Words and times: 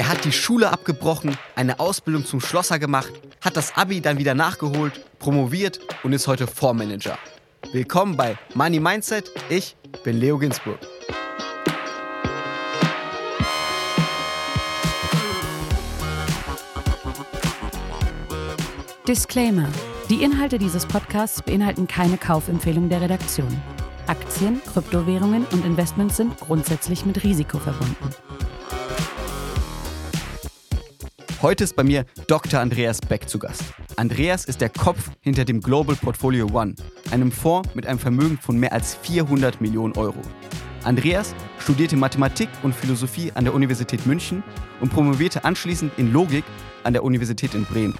Er 0.00 0.08
hat 0.08 0.24
die 0.24 0.32
Schule 0.32 0.72
abgebrochen, 0.72 1.36
eine 1.56 1.78
Ausbildung 1.78 2.24
zum 2.24 2.40
Schlosser 2.40 2.78
gemacht, 2.78 3.12
hat 3.42 3.58
das 3.58 3.76
Abi 3.76 4.00
dann 4.00 4.16
wieder 4.16 4.34
nachgeholt, 4.34 5.04
promoviert 5.18 5.78
und 6.02 6.14
ist 6.14 6.26
heute 6.26 6.46
Fondsmanager. 6.46 7.18
Willkommen 7.72 8.16
bei 8.16 8.38
Money 8.54 8.80
Mindset. 8.80 9.30
Ich 9.50 9.76
bin 10.02 10.18
Leo 10.18 10.38
Ginsburg. 10.38 10.78
Disclaimer. 19.06 19.68
Die 20.08 20.22
Inhalte 20.22 20.56
dieses 20.56 20.86
Podcasts 20.86 21.42
beinhalten 21.42 21.86
keine 21.86 22.16
Kaufempfehlung 22.16 22.88
der 22.88 23.02
Redaktion. 23.02 23.54
Aktien, 24.06 24.62
Kryptowährungen 24.64 25.44
und 25.52 25.66
Investments 25.66 26.16
sind 26.16 26.38
grundsätzlich 26.40 27.04
mit 27.04 27.22
Risiko 27.22 27.58
verbunden. 27.58 28.14
Heute 31.42 31.64
ist 31.64 31.74
bei 31.74 31.84
mir 31.84 32.04
Dr. 32.26 32.60
Andreas 32.60 33.00
Beck 33.00 33.26
zu 33.26 33.38
Gast. 33.38 33.64
Andreas 33.96 34.44
ist 34.44 34.60
der 34.60 34.68
Kopf 34.68 35.10
hinter 35.22 35.46
dem 35.46 35.62
Global 35.62 35.96
Portfolio 35.96 36.46
One, 36.52 36.74
einem 37.12 37.32
Fonds 37.32 37.74
mit 37.74 37.86
einem 37.86 37.98
Vermögen 37.98 38.36
von 38.36 38.58
mehr 38.58 38.74
als 38.74 38.94
400 38.96 39.58
Millionen 39.58 39.96
Euro. 39.96 40.20
Andreas 40.84 41.34
studierte 41.58 41.96
Mathematik 41.96 42.50
und 42.62 42.74
Philosophie 42.74 43.32
an 43.32 43.44
der 43.44 43.54
Universität 43.54 44.04
München 44.04 44.42
und 44.82 44.92
promovierte 44.92 45.42
anschließend 45.42 45.92
in 45.96 46.12
Logik 46.12 46.44
an 46.84 46.92
der 46.92 47.04
Universität 47.04 47.54
in 47.54 47.64
Bremen. 47.64 47.94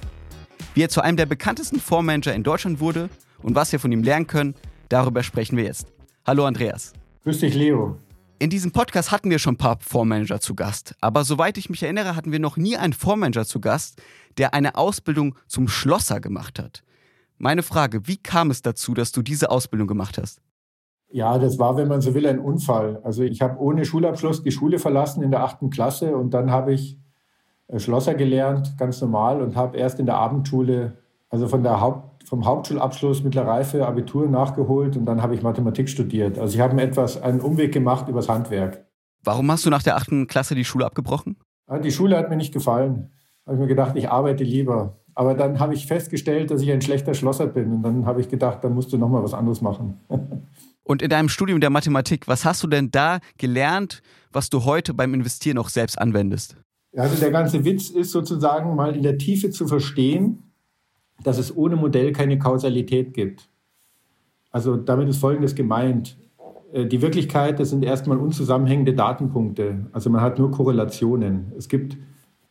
Wie 0.75 0.83
er 0.83 0.91
zu 0.91 1.01
einem 1.01 1.17
der 1.17 1.25
bekanntesten 1.25 1.81
Fondsmanager 1.81 2.35
in 2.35 2.43
Deutschland 2.43 2.79
wurde 2.79 3.09
und 3.43 3.55
was 3.55 3.73
wir 3.73 3.81
von 3.81 3.91
ihm 3.91 4.03
lernen 4.03 4.27
können, 4.27 4.55
darüber 4.91 5.23
sprechen 5.23 5.57
wir 5.57 5.65
jetzt. 5.65 5.87
Hallo 6.27 6.45
Andreas. 6.45 6.93
Grüß 7.25 7.41
dich, 7.41 7.55
Leo. 7.55 7.97
In 8.43 8.49
diesem 8.49 8.73
Podcast 8.73 9.13
hatten 9.13 9.29
wir 9.29 9.39
schon 9.39 9.57
ein 9.57 9.59
paar 9.59 9.77
Fondsmanager 9.81 10.41
zu 10.41 10.55
Gast. 10.55 10.97
Aber 11.03 11.25
soweit 11.25 11.59
ich 11.59 11.69
mich 11.69 11.83
erinnere, 11.83 12.17
hatten 12.17 12.33
wir 12.33 12.39
noch 12.39 12.57
nie 12.57 12.75
einen 12.75 12.95
Fondsmanager 12.95 13.45
zu 13.45 13.61
Gast, 13.61 14.01
der 14.39 14.55
eine 14.55 14.77
Ausbildung 14.77 15.37
zum 15.47 15.69
Schlosser 15.69 16.21
gemacht 16.21 16.59
hat. 16.59 16.83
Meine 17.37 17.63
Frage, 17.63 18.07
wie 18.09 18.17
kam 18.17 18.51
es 18.51 18.63
dazu, 18.63 18.95
dass 18.95 19.13
du 19.13 19.21
diese 19.21 19.51
Ausbildung 19.51 19.87
gemacht 19.87 20.17
hast? 20.17 20.41
Ja, 21.11 21.37
das 21.37 21.59
war, 21.59 21.77
wenn 21.77 21.89
man 21.89 22.01
so 22.01 22.15
will, 22.15 22.27
ein 22.27 22.39
Unfall. 22.39 23.03
Also 23.05 23.25
ich 23.25 23.43
habe 23.43 23.61
ohne 23.61 23.85
Schulabschluss 23.85 24.43
die 24.43 24.53
Schule 24.53 24.79
verlassen 24.79 25.23
in 25.23 25.31
der 25.31 25.45
achten 25.45 25.69
Klasse 25.69 26.17
und 26.17 26.33
dann 26.33 26.51
habe 26.51 26.73
ich 26.73 26.99
äh, 27.69 27.79
Schlosser 27.79 28.15
gelernt, 28.15 28.79
ganz 28.79 29.03
normal, 29.03 29.43
und 29.43 29.55
habe 29.55 29.77
erst 29.77 30.01
in 30.01 30.07
der 30.07 30.17
Abendschule, 30.17 30.97
also 31.29 31.47
von 31.47 31.63
der 31.63 31.83
Haupt 31.83 32.10
vom 32.31 32.47
Hauptschulabschluss 32.47 33.25
mittlere 33.25 33.49
Reife, 33.49 33.89
Abitur 33.89 34.29
nachgeholt 34.29 34.97
und 34.97 35.05
dann 35.05 35.21
habe 35.21 35.35
ich 35.35 35.43
Mathematik 35.43 35.89
studiert. 35.89 36.39
Also 36.39 36.55
ich 36.55 36.61
habe 36.61 36.81
etwas 36.81 37.21
einen 37.21 37.41
Umweg 37.41 37.73
gemacht 37.73 38.09
übers 38.09 38.29
Handwerk. 38.29 38.87
Warum 39.25 39.51
hast 39.51 39.67
du 39.67 39.71
nach 39.71 39.83
der 39.83 39.97
achten 39.97 40.29
Klasse 40.29 40.55
die 40.55 40.65
Schule 40.65 40.87
abgebrochen? 40.87 41.37
Die 41.83 41.91
Schule 41.91 42.17
hat 42.17 42.31
mir 42.31 42.37
nicht 42.37 42.55
gefallen. 42.55 43.11
Da 43.45 43.51
habe 43.51 43.57
ich 43.57 43.61
mir 43.63 43.67
gedacht, 43.67 43.97
ich 43.97 44.09
arbeite 44.09 44.45
lieber. 44.45 45.01
Aber 45.17 45.35
dann 45.35 45.59
habe 45.59 45.75
ich 45.75 45.89
festgestellt, 45.89 46.53
dass 46.53 46.63
ich 46.63 46.71
ein 46.71 46.81
schlechter 46.81 47.15
Schlosser 47.15 47.49
bin. 47.49 47.73
Und 47.73 47.83
dann 47.83 48.07
habe 48.07 48.21
ich 48.21 48.29
gedacht, 48.29 48.63
dann 48.63 48.75
musst 48.75 48.93
du 48.93 48.97
noch 48.97 49.09
mal 49.09 49.25
was 49.25 49.35
anderes 49.35 49.61
machen. 49.61 49.99
Und 50.85 51.03
in 51.03 51.11
deinem 51.11 51.29
Studium 51.29 51.61
der 51.61 51.71
Mathematik, 51.71 52.29
was 52.29 52.45
hast 52.45 52.63
du 52.63 52.69
denn 52.69 52.93
da 52.93 53.19
gelernt, 53.39 54.03
was 54.31 54.51
du 54.51 54.65
heute 54.65 54.95
beim 54.95 55.15
Investieren 55.15 55.59
auch 55.59 55.69
selbst 55.69 56.01
anwendest? 56.01 56.57
Also 56.97 57.17
der 57.17 57.33
ganze 57.33 57.65
Witz 57.65 57.91
ist 57.91 58.13
sozusagen 58.13 58.77
mal 58.77 58.95
in 58.95 59.03
der 59.03 59.19
Tiefe 59.19 59.51
zu 59.51 59.67
verstehen, 59.67 60.50
dass 61.23 61.39
es 61.39 61.57
ohne 61.57 61.77
Modell 61.77 62.13
keine 62.13 62.39
Kausalität 62.39 63.15
gibt. 63.15 63.49
Also 64.51 64.77
damit 64.77 65.09
ist 65.09 65.19
Folgendes 65.19 65.55
gemeint. 65.55 66.17
Äh, 66.73 66.87
die 66.87 67.03
Wirklichkeit, 67.03 67.61
das 67.61 67.71
sind 67.71 67.85
erstmal 67.85 68.19
unzusammenhängende 68.19 68.95
Datenpunkte. 68.95 69.87
Also 69.93 70.11
man 70.11 70.21
hat 70.21 70.39
nur 70.39 70.51
Korrelationen. 70.51 71.53
Es 71.57 71.69
gibt 71.69 71.97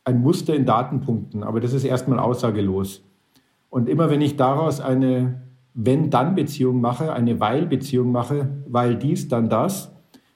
ein 0.04 0.20
Muster 0.20 0.54
in 0.54 0.64
Datenpunkten, 0.64 1.42
aber 1.42 1.60
das 1.60 1.72
ist 1.72 1.84
erstmal 1.84 2.18
aussagelos. 2.18 3.02
Und 3.68 3.88
immer 3.88 4.10
wenn 4.10 4.20
ich 4.20 4.36
daraus 4.36 4.80
eine 4.80 5.42
Wenn-Dann-Beziehung 5.74 6.80
mache, 6.80 7.12
eine 7.12 7.38
Weil-Beziehung 7.38 8.10
mache, 8.10 8.48
weil 8.66 8.96
dies, 8.96 9.28
dann 9.28 9.48
das, 9.48 9.92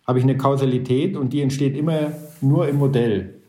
habe 0.06 0.18
ich 0.18 0.24
eine 0.24 0.36
Kausalität 0.36 1.16
und 1.16 1.32
die 1.32 1.40
entsteht 1.40 1.76
immer 1.76 2.12
nur 2.40 2.68
im 2.68 2.76
Modell. 2.76 3.40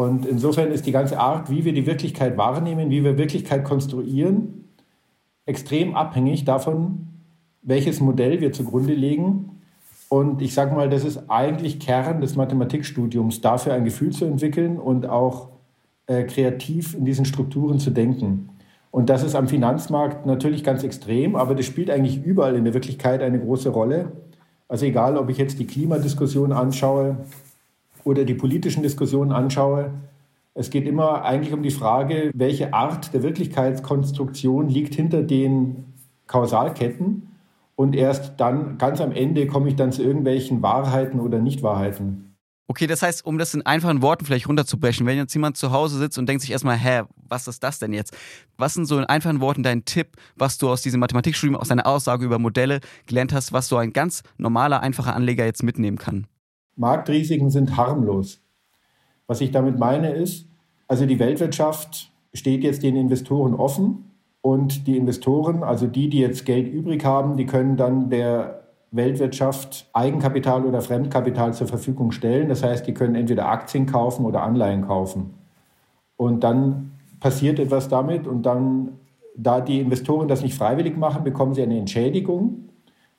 Und 0.00 0.24
insofern 0.24 0.70
ist 0.70 0.86
die 0.86 0.92
ganze 0.92 1.20
Art, 1.20 1.50
wie 1.50 1.66
wir 1.66 1.74
die 1.74 1.84
Wirklichkeit 1.84 2.38
wahrnehmen, 2.38 2.88
wie 2.88 3.04
wir 3.04 3.18
Wirklichkeit 3.18 3.64
konstruieren, 3.64 4.64
extrem 5.44 5.94
abhängig 5.94 6.46
davon, 6.46 7.08
welches 7.60 8.00
Modell 8.00 8.40
wir 8.40 8.50
zugrunde 8.50 8.94
legen. 8.94 9.60
Und 10.08 10.40
ich 10.40 10.54
sage 10.54 10.74
mal, 10.74 10.88
das 10.88 11.04
ist 11.04 11.28
eigentlich 11.28 11.80
Kern 11.80 12.22
des 12.22 12.34
Mathematikstudiums, 12.34 13.42
dafür 13.42 13.74
ein 13.74 13.84
Gefühl 13.84 14.12
zu 14.12 14.24
entwickeln 14.24 14.78
und 14.78 15.04
auch 15.04 15.50
äh, 16.06 16.24
kreativ 16.24 16.94
in 16.94 17.04
diesen 17.04 17.26
Strukturen 17.26 17.78
zu 17.78 17.90
denken. 17.90 18.48
Und 18.90 19.10
das 19.10 19.22
ist 19.22 19.34
am 19.34 19.48
Finanzmarkt 19.48 20.24
natürlich 20.24 20.64
ganz 20.64 20.82
extrem, 20.82 21.36
aber 21.36 21.54
das 21.54 21.66
spielt 21.66 21.90
eigentlich 21.90 22.24
überall 22.24 22.56
in 22.56 22.64
der 22.64 22.72
Wirklichkeit 22.72 23.20
eine 23.20 23.38
große 23.38 23.68
Rolle. 23.68 24.12
Also 24.66 24.86
egal, 24.86 25.18
ob 25.18 25.28
ich 25.28 25.36
jetzt 25.36 25.58
die 25.58 25.66
Klimadiskussion 25.66 26.52
anschaue, 26.54 27.18
oder 28.04 28.24
die 28.24 28.34
politischen 28.34 28.82
Diskussionen 28.82 29.32
anschaue, 29.32 29.92
es 30.54 30.70
geht 30.70 30.86
immer 30.86 31.24
eigentlich 31.24 31.54
um 31.54 31.62
die 31.62 31.70
Frage, 31.70 32.30
welche 32.34 32.74
Art 32.74 33.14
der 33.14 33.22
Wirklichkeitskonstruktion 33.22 34.68
liegt 34.68 34.94
hinter 34.94 35.22
den 35.22 35.84
Kausalketten. 36.26 37.28
Und 37.76 37.96
erst 37.96 38.34
dann, 38.38 38.76
ganz 38.76 39.00
am 39.00 39.12
Ende, 39.12 39.46
komme 39.46 39.68
ich 39.68 39.76
dann 39.76 39.92
zu 39.92 40.02
irgendwelchen 40.02 40.60
Wahrheiten 40.60 41.18
oder 41.18 41.38
Nichtwahrheiten. 41.38 42.36
Okay, 42.66 42.86
das 42.86 43.02
heißt, 43.02 43.24
um 43.24 43.38
das 43.38 43.54
in 43.54 43.64
einfachen 43.64 44.02
Worten 44.02 44.26
vielleicht 44.26 44.48
runterzubrechen, 44.48 45.06
wenn 45.06 45.16
jetzt 45.16 45.34
jemand 45.34 45.56
zu 45.56 45.72
Hause 45.72 45.98
sitzt 45.98 46.18
und 46.18 46.28
denkt 46.28 46.42
sich 46.42 46.52
erstmal, 46.52 46.76
hä, 46.76 47.02
was 47.16 47.48
ist 47.48 47.64
das 47.64 47.78
denn 47.78 47.92
jetzt? 47.92 48.16
Was 48.58 48.74
sind 48.74 48.84
so 48.84 48.98
in 48.98 49.04
einfachen 49.04 49.40
Worten 49.40 49.62
dein 49.62 49.84
Tipp, 49.84 50.16
was 50.36 50.58
du 50.58 50.68
aus 50.68 50.82
diesem 50.82 51.00
Mathematikstudium, 51.00 51.56
aus 51.56 51.68
deiner 51.68 51.86
Aussage 51.86 52.24
über 52.24 52.38
Modelle 52.38 52.80
gelernt 53.06 53.32
hast, 53.32 53.52
was 53.52 53.66
so 53.66 53.76
ein 53.76 53.92
ganz 53.92 54.22
normaler, 54.36 54.82
einfacher 54.82 55.16
Anleger 55.16 55.44
jetzt 55.44 55.62
mitnehmen 55.62 55.96
kann? 55.96 56.26
Marktrisiken 56.80 57.50
sind 57.50 57.76
harmlos. 57.76 58.40
Was 59.26 59.42
ich 59.42 59.50
damit 59.50 59.78
meine 59.78 60.12
ist, 60.12 60.48
also 60.88 61.04
die 61.04 61.18
Weltwirtschaft 61.18 62.10
steht 62.32 62.64
jetzt 62.64 62.82
den 62.82 62.96
Investoren 62.96 63.54
offen 63.54 64.10
und 64.40 64.86
die 64.86 64.96
Investoren, 64.96 65.62
also 65.62 65.86
die, 65.86 66.08
die 66.08 66.20
jetzt 66.20 66.46
Geld 66.46 66.72
übrig 66.72 67.04
haben, 67.04 67.36
die 67.36 67.44
können 67.44 67.76
dann 67.76 68.08
der 68.08 68.62
Weltwirtschaft 68.92 69.90
Eigenkapital 69.92 70.64
oder 70.64 70.80
Fremdkapital 70.80 71.52
zur 71.52 71.68
Verfügung 71.68 72.12
stellen. 72.12 72.48
Das 72.48 72.62
heißt, 72.62 72.86
die 72.86 72.94
können 72.94 73.14
entweder 73.14 73.48
Aktien 73.48 73.84
kaufen 73.84 74.24
oder 74.24 74.42
Anleihen 74.42 74.86
kaufen. 74.86 75.34
Und 76.16 76.42
dann 76.42 76.92
passiert 77.20 77.58
etwas 77.58 77.88
damit 77.88 78.26
und 78.26 78.44
dann, 78.46 78.92
da 79.36 79.60
die 79.60 79.80
Investoren 79.80 80.28
das 80.28 80.42
nicht 80.42 80.54
freiwillig 80.54 80.96
machen, 80.96 81.24
bekommen 81.24 81.52
sie 81.52 81.62
eine 81.62 81.78
Entschädigung. 81.78 82.70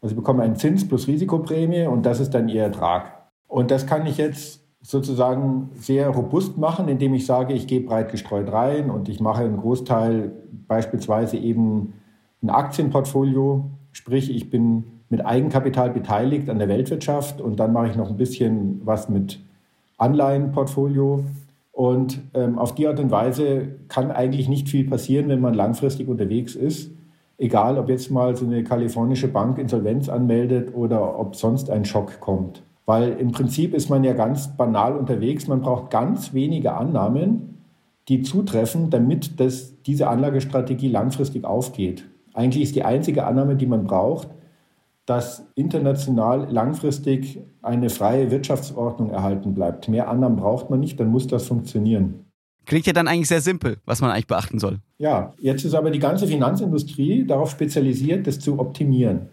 Also 0.01 0.16
sie 0.16 0.19
bekommen 0.19 0.41
einen 0.41 0.55
Zins 0.55 0.88
plus 0.88 1.07
Risikoprämie 1.07 1.85
und 1.85 2.07
das 2.07 2.19
ist 2.19 2.31
dann 2.31 2.49
ihr 2.49 2.63
Ertrag. 2.63 3.21
Und 3.51 3.69
das 3.69 3.85
kann 3.85 4.06
ich 4.06 4.16
jetzt 4.16 4.62
sozusagen 4.81 5.72
sehr 5.75 6.07
robust 6.07 6.57
machen, 6.57 6.88
indem 6.88 7.13
ich 7.13 7.25
sage, 7.25 7.53
ich 7.53 7.67
gehe 7.67 7.81
breit 7.81 8.09
gestreut 8.09 8.50
rein 8.50 8.89
und 8.89 9.09
ich 9.09 9.19
mache 9.19 9.44
einen 9.44 9.57
Großteil 9.57 10.31
beispielsweise 10.69 11.35
eben 11.35 11.95
ein 12.41 12.50
Aktienportfolio, 12.50 13.66
sprich 13.91 14.34
ich 14.34 14.50
bin 14.50 14.85
mit 15.09 15.25
Eigenkapital 15.25 15.90
beteiligt 15.90 16.50
an 16.50 16.59
der 16.59 16.69
Weltwirtschaft 16.69 17.41
und 17.41 17.59
dann 17.59 17.73
mache 17.73 17.90
ich 17.90 17.97
noch 17.97 18.09
ein 18.09 18.16
bisschen 18.16 18.79
was 18.85 19.09
mit 19.09 19.41
Anleihenportfolio. 19.97 21.25
Und 21.73 22.22
ähm, 22.34 22.57
auf 22.57 22.73
die 22.73 22.88
Art 22.88 23.01
und 23.01 23.11
Weise 23.11 23.67
kann 23.90 24.11
eigentlich 24.11 24.47
nicht 24.47 24.69
viel 24.69 24.88
passieren, 24.88 25.28
wenn 25.28 25.41
man 25.41 25.56
langfristig 25.56 26.07
unterwegs 26.07 26.56
ist. 26.56 26.90
Egal, 27.38 27.78
ob 27.78 27.90
jetzt 27.90 28.11
mal 28.11 28.34
so 28.34 28.45
eine 28.45 28.63
kalifornische 28.63 29.28
Bank 29.28 29.57
Insolvenz 29.57 30.07
anmeldet 30.07 30.73
oder 30.73 31.19
ob 31.19 31.35
sonst 31.35 31.69
ein 31.69 31.84
Schock 31.84 32.22
kommt. 32.22 32.63
Weil 32.91 33.13
im 33.13 33.31
Prinzip 33.31 33.74
ist 33.74 33.90
man 33.90 34.03
ja 34.03 34.12
ganz 34.12 34.50
banal 34.57 34.97
unterwegs. 34.97 35.47
Man 35.47 35.61
braucht 35.61 35.91
ganz 35.91 36.34
wenige 36.34 36.73
Annahmen, 36.73 37.64
die 38.09 38.22
zutreffen, 38.22 38.90
damit 38.90 39.40
das, 39.40 39.82
diese 39.84 40.09
Anlagestrategie 40.09 40.90
langfristig 40.90 41.46
aufgeht. 41.46 42.03
Eigentlich 42.34 42.64
ist 42.64 42.76
die 42.76 42.84
einzige 42.84 43.26
Annahme, 43.26 43.55
die 43.55 43.66
man 43.66 43.85
braucht, 43.85 44.28
dass 45.05 45.47
international 45.55 46.52
langfristig 46.52 47.40
eine 47.61 47.90
freie 47.90 48.29
Wirtschaftsordnung 48.29 49.09
erhalten 49.09 49.53
bleibt. 49.53 49.88
Mehr 49.88 50.09
Annahmen 50.09 50.35
braucht 50.35 50.70
man 50.70 50.82
nicht, 50.82 50.99
dann 50.99 51.08
muss 51.08 51.28
das 51.28 51.47
funktionieren. 51.47 52.26
Klingt 52.66 52.88
ja 52.88 52.91
dann 52.91 53.08
eigentlich 53.08 53.29
sehr 53.29 53.40
simpel, 53.40 53.78
was 53.85 54.02
man 54.02 54.11
eigentlich 54.11 54.28
beachten 54.28 54.59
soll. 54.59 54.79
Ja, 54.97 55.32
jetzt 55.40 55.64
ist 55.64 55.76
aber 55.76 55.91
die 55.91 55.99
ganze 55.99 56.28
Finanzindustrie 56.28 57.26
darauf 57.26 57.52
spezialisiert, 57.52 58.28
das 58.28 58.41
zu 58.41 58.59
optimieren. 58.59 59.29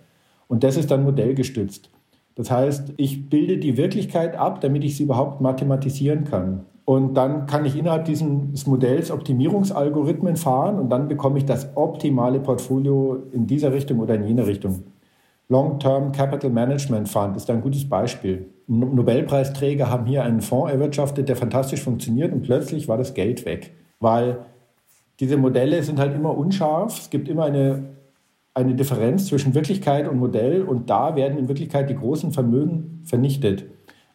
Und 0.47 0.63
das 0.63 0.77
ist 0.77 0.93
dann 0.93 1.03
modellgestützt. 1.03 1.91
Das 2.39 2.53
heißt, 2.53 2.95
ich 2.99 3.29
bilde 3.29 3.59
die 3.59 3.77
Wirklichkeit 3.77 4.37
ab, 4.37 4.61
damit 4.61 4.85
ich 4.85 4.97
sie 4.97 5.03
überhaupt 5.03 5.41
mathematisieren 5.41 6.23
kann. 6.23 6.65
Und 6.85 7.15
dann 7.15 7.47
kann 7.47 7.65
ich 7.65 7.77
innerhalb 7.77 8.05
dieses 8.05 8.65
Modells 8.67 9.11
Optimierungsalgorithmen 9.11 10.37
fahren 10.37 10.79
und 10.79 10.89
dann 10.89 11.09
bekomme 11.09 11.39
ich 11.39 11.47
das 11.47 11.77
optimale 11.77 12.39
Portfolio 12.39 13.25
in 13.33 13.49
dieser 13.49 13.73
Richtung 13.73 13.99
oder 13.99 14.15
in 14.15 14.25
jener 14.25 14.47
Richtung. 14.47 14.85
Long-Term 15.49 16.13
Capital 16.13 16.51
Management 16.51 17.09
Fund 17.09 17.37
ist 17.37 17.51
ein 17.51 17.61
gutes 17.61 17.89
Beispiel. 17.89 18.47
Nobelpreisträger 18.69 19.91
haben 19.91 20.07
hier 20.07 20.23
einen 20.23 20.41
Fonds 20.41 20.73
erwirtschaftet, 20.73 21.29
der 21.29 21.35
fantastisch 21.35 21.83
funktioniert 21.83 22.33
und 22.33 22.43
plötzlich 22.43 22.87
war 22.87 22.99
das 22.99 23.15
Geld 23.15 23.47
weg. 23.47 23.73
Weil 23.99 24.39
diese 25.19 25.37
Modelle 25.37 25.83
sind 25.83 25.99
halt 25.99 26.15
immer 26.15 26.39
unscharf. 26.39 27.01
Es 27.01 27.11
gibt 27.11 27.29
immer 27.29 27.47
eine, 27.47 27.83
eine 28.59 28.75
Differenz 28.75 29.27
zwischen 29.27 29.55
Wirklichkeit 29.55 30.09
und 30.09 30.19
Modell 30.19 30.63
und 30.63 30.91
da 30.91 31.15
werden 31.15 31.39
in 31.39 31.47
Wirklichkeit 31.47 31.89
die 31.89 31.95
großen 31.95 32.33
Vermögen 32.33 33.03
vernichtet. 33.05 33.67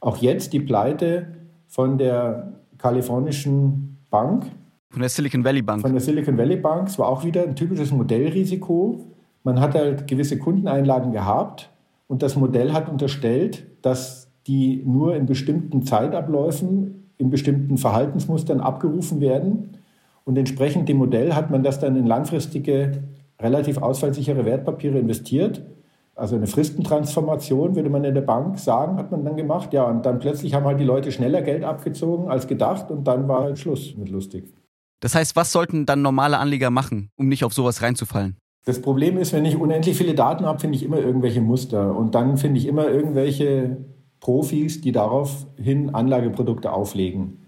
Auch 0.01 0.17
jetzt 0.17 0.51
die 0.51 0.59
Pleite 0.59 1.27
von 1.67 1.97
der 1.97 2.53
kalifornischen 2.77 3.97
Bank. 4.09 4.45
Von 4.89 4.99
der 4.99 5.09
Silicon 5.09 5.45
Valley 5.45 5.61
Bank. 5.61 5.81
Von 5.81 5.93
der 5.93 6.01
Silicon 6.01 6.37
Valley 6.37 6.57
Bank. 6.57 6.89
Es 6.89 6.99
war 6.99 7.07
auch 7.07 7.23
wieder 7.23 7.43
ein 7.43 7.55
typisches 7.55 7.91
Modellrisiko. 7.91 9.05
Man 9.43 9.61
hat 9.61 9.75
halt 9.75 10.07
gewisse 10.07 10.37
Kundeneinlagen 10.37 11.13
gehabt 11.13 11.69
und 12.07 12.21
das 12.21 12.35
Modell 12.35 12.73
hat 12.73 12.89
unterstellt, 12.89 13.65
dass 13.81 14.29
die 14.45 14.83
nur 14.85 15.15
in 15.15 15.25
bestimmten 15.25 15.83
Zeitabläufen, 15.83 17.11
in 17.17 17.29
bestimmten 17.29 17.77
Verhaltensmustern 17.77 18.59
abgerufen 18.59 19.21
werden. 19.21 19.77
Und 20.25 20.37
entsprechend 20.37 20.89
dem 20.89 20.97
Modell 20.97 21.33
hat 21.33 21.49
man 21.49 21.63
das 21.63 21.79
dann 21.79 21.95
in 21.95 22.05
langfristige, 22.05 23.03
relativ 23.43 23.77
ausfallsichere 23.77 24.45
Wertpapiere 24.45 24.97
investiert. 24.97 25.61
Also 26.15 26.35
eine 26.35 26.47
Fristentransformation, 26.47 27.75
würde 27.75 27.89
man 27.89 28.03
in 28.03 28.13
der 28.13 28.21
Bank 28.21 28.59
sagen, 28.59 28.97
hat 28.97 29.11
man 29.11 29.25
dann 29.25 29.35
gemacht. 29.35 29.73
Ja, 29.73 29.85
und 29.85 30.05
dann 30.05 30.19
plötzlich 30.19 30.53
haben 30.53 30.65
halt 30.65 30.79
die 30.79 30.85
Leute 30.85 31.11
schneller 31.11 31.41
Geld 31.41 31.63
abgezogen 31.63 32.29
als 32.29 32.47
gedacht 32.47 32.91
und 32.91 33.07
dann 33.07 33.27
war 33.27 33.43
halt 33.43 33.59
Schluss 33.59 33.95
mit 33.97 34.09
lustig. 34.09 34.45
Das 34.99 35.15
heißt, 35.15 35.35
was 35.35 35.51
sollten 35.51 35.85
dann 35.85 36.01
normale 36.01 36.37
Anleger 36.37 36.69
machen, 36.69 37.09
um 37.17 37.27
nicht 37.27 37.43
auf 37.43 37.53
sowas 37.53 37.81
reinzufallen? 37.81 38.37
Das 38.65 38.81
Problem 38.81 39.17
ist, 39.17 39.33
wenn 39.33 39.43
ich 39.43 39.57
unendlich 39.57 39.97
viele 39.97 40.13
Daten 40.13 40.45
habe, 40.45 40.59
finde 40.59 40.77
ich 40.77 40.83
immer 40.83 40.97
irgendwelche 40.97 41.41
Muster. 41.41 41.95
Und 41.95 42.15
dann 42.15 42.37
finde 42.37 42.59
ich 42.59 42.67
immer 42.67 42.87
irgendwelche 42.87 43.77
Profis, 44.21 44.79
die 44.79 44.93
daraufhin 44.93 45.93
Anlageprodukte 45.93 46.71
auflegen. 46.71 47.39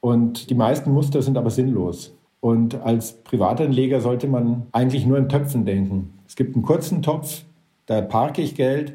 Und 0.00 0.50
die 0.50 0.54
meisten 0.54 0.90
Muster 0.90 1.22
sind 1.22 1.38
aber 1.38 1.50
sinnlos. 1.50 2.18
Und 2.44 2.82
als 2.82 3.22
Privatanleger 3.24 4.00
sollte 4.00 4.28
man 4.28 4.66
eigentlich 4.72 5.06
nur 5.06 5.16
in 5.16 5.30
Töpfen 5.30 5.64
denken. 5.64 6.12
Es 6.28 6.36
gibt 6.36 6.54
einen 6.54 6.64
kurzen 6.64 7.00
Topf, 7.00 7.44
da 7.86 8.02
parke 8.02 8.42
ich 8.42 8.54
Geld. 8.54 8.92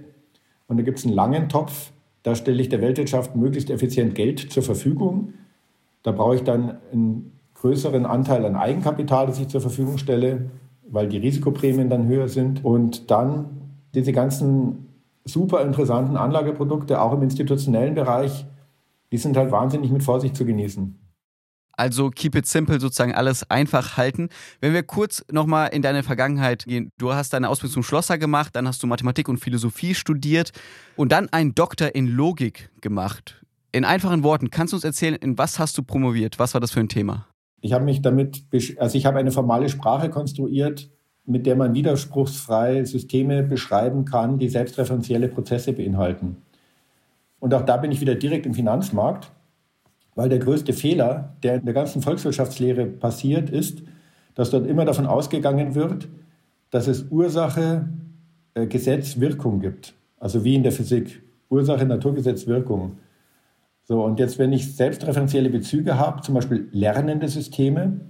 Und 0.67 0.77
da 0.77 0.83
gibt 0.83 0.99
es 0.99 1.05
einen 1.05 1.15
langen 1.15 1.49
Topf, 1.49 1.91
da 2.21 2.35
stelle 2.35 2.61
ich 2.61 2.69
der 2.69 2.81
Weltwirtschaft 2.81 3.35
möglichst 3.35 3.71
effizient 3.71 4.13
Geld 4.13 4.51
zur 4.51 4.61
Verfügung. 4.61 5.33
Da 6.03 6.11
brauche 6.11 6.35
ich 6.35 6.43
dann 6.43 6.77
einen 6.93 7.31
größeren 7.55 8.05
Anteil 8.05 8.45
an 8.45 8.55
Eigenkapital, 8.55 9.25
das 9.25 9.39
ich 9.39 9.47
zur 9.47 9.61
Verfügung 9.61 9.97
stelle 9.97 10.51
weil 10.91 11.07
die 11.07 11.17
Risikoprämien 11.17 11.89
dann 11.89 12.07
höher 12.07 12.27
sind. 12.27 12.65
Und 12.65 13.11
dann 13.11 13.45
diese 13.93 14.11
ganzen 14.11 14.87
super 15.25 15.61
interessanten 15.61 16.17
Anlageprodukte, 16.17 17.01
auch 17.01 17.13
im 17.13 17.21
institutionellen 17.21 17.95
Bereich, 17.95 18.45
die 19.11 19.17
sind 19.17 19.37
halt 19.37 19.51
wahnsinnig 19.51 19.91
mit 19.91 20.03
Vorsicht 20.03 20.35
zu 20.35 20.45
genießen. 20.45 20.98
Also 21.79 22.09
keep 22.09 22.35
it 22.35 22.45
simple, 22.45 22.77
sozusagen 22.77 23.15
alles 23.15 23.49
einfach 23.49 23.95
halten. 23.95 24.27
Wenn 24.59 24.73
wir 24.73 24.83
kurz 24.83 25.23
nochmal 25.31 25.69
in 25.69 25.81
deine 25.81 26.03
Vergangenheit 26.03 26.65
gehen. 26.65 26.91
Du 26.97 27.13
hast 27.13 27.31
deine 27.31 27.47
Ausbildung 27.47 27.75
zum 27.75 27.83
Schlosser 27.83 28.17
gemacht, 28.17 28.53
dann 28.57 28.67
hast 28.67 28.83
du 28.83 28.87
Mathematik 28.87 29.29
und 29.29 29.37
Philosophie 29.37 29.95
studiert 29.95 30.51
und 30.97 31.13
dann 31.13 31.29
einen 31.29 31.55
Doktor 31.55 31.95
in 31.95 32.07
Logik 32.07 32.69
gemacht. 32.81 33.41
In 33.71 33.85
einfachen 33.85 34.23
Worten, 34.23 34.49
kannst 34.49 34.73
du 34.73 34.75
uns 34.75 34.83
erzählen, 34.83 35.15
in 35.15 35.37
was 35.37 35.57
hast 35.57 35.77
du 35.77 35.83
promoviert? 35.83 36.37
Was 36.37 36.53
war 36.53 36.59
das 36.59 36.71
für 36.71 36.81
ein 36.81 36.89
Thema? 36.89 37.27
Ich 37.61 37.71
habe 37.71 37.85
mich 37.85 38.01
damit, 38.01 38.43
also 38.77 38.97
ich 38.97 39.05
habe 39.05 39.19
eine 39.19 39.31
formale 39.31 39.69
Sprache 39.69 40.09
konstruiert, 40.09 40.89
mit 41.25 41.45
der 41.45 41.55
man 41.55 41.73
widerspruchsfrei 41.73 42.83
Systeme 42.83 43.41
beschreiben 43.41 44.03
kann, 44.03 44.37
die 44.37 44.49
selbstreferenzielle 44.49 45.29
Prozesse 45.29 45.71
beinhalten. 45.71 46.41
Und 47.39 47.53
auch 47.53 47.63
da 47.63 47.77
bin 47.77 47.93
ich 47.93 48.01
wieder 48.01 48.15
direkt 48.15 48.45
im 48.45 48.53
Finanzmarkt, 48.53 49.31
weil 50.19 50.27
der 50.27 50.39
größte 50.39 50.73
Fehler, 50.73 51.33
der 51.43 51.55
in 51.55 51.63
der 51.63 51.73
ganzen 51.73 52.01
Volkswirtschaftslehre 52.01 52.87
passiert, 52.87 53.49
ist, 53.49 53.83
dass 54.35 54.49
dort 54.49 54.67
immer 54.67 54.83
davon 54.83 55.05
ausgegangen 55.05 55.75
wird, 55.75 56.09
dass 56.71 56.89
es 56.89 57.05
Ursache, 57.09 57.87
äh, 58.53 58.67
Gesetz, 58.67 59.21
Wirkung 59.21 59.61
gibt. 59.61 59.93
Also 60.19 60.43
wie 60.43 60.55
in 60.55 60.63
der 60.63 60.73
Physik. 60.73 61.21
Ursache, 61.49 61.85
Naturgesetz, 61.85 62.47
Wirkung. 62.47 62.97
So, 63.85 64.03
und 64.03 64.19
jetzt, 64.19 64.37
wenn 64.39 64.51
ich 64.51 64.75
selbstreferenzielle 64.75 65.49
Bezüge 65.49 65.97
habe, 65.97 66.21
zum 66.21 66.35
Beispiel 66.35 66.67
lernende 66.73 67.29
Systeme 67.29 68.01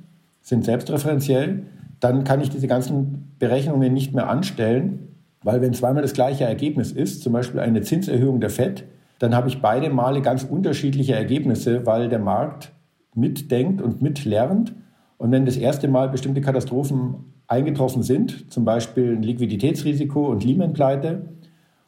sind 0.41 0.65
selbstreferenziell, 0.65 1.61
dann 1.99 2.23
kann 2.23 2.41
ich 2.41 2.49
diese 2.49 2.65
ganzen 2.65 3.35
Berechnungen 3.37 3.93
nicht 3.93 4.15
mehr 4.15 4.29
anstellen, 4.29 5.09
weil 5.43 5.61
wenn 5.61 5.75
zweimal 5.75 6.01
das 6.01 6.13
gleiche 6.13 6.45
Ergebnis 6.45 6.91
ist, 6.91 7.21
zum 7.21 7.33
Beispiel 7.33 7.59
eine 7.59 7.83
Zinserhöhung 7.83 8.39
der 8.39 8.49
FED, 8.49 8.85
dann 9.19 9.35
habe 9.35 9.49
ich 9.49 9.61
beide 9.61 9.89
Male 9.89 10.21
ganz 10.21 10.43
unterschiedliche 10.43 11.13
Ergebnisse, 11.13 11.85
weil 11.85 12.09
der 12.09 12.19
Markt 12.19 12.71
mitdenkt 13.13 13.81
und 13.81 14.01
mitlernt. 14.01 14.73
Und 15.17 15.31
wenn 15.31 15.45
das 15.45 15.57
erste 15.57 15.87
Mal 15.87 16.09
bestimmte 16.09 16.41
Katastrophen 16.41 17.33
eingetroffen 17.47 18.01
sind, 18.01 18.51
zum 18.51 18.63
Beispiel 18.63 19.15
ein 19.15 19.23
Liquiditätsrisiko 19.23 20.27
und 20.27 20.43
Lehman-Pleite, 20.43 21.25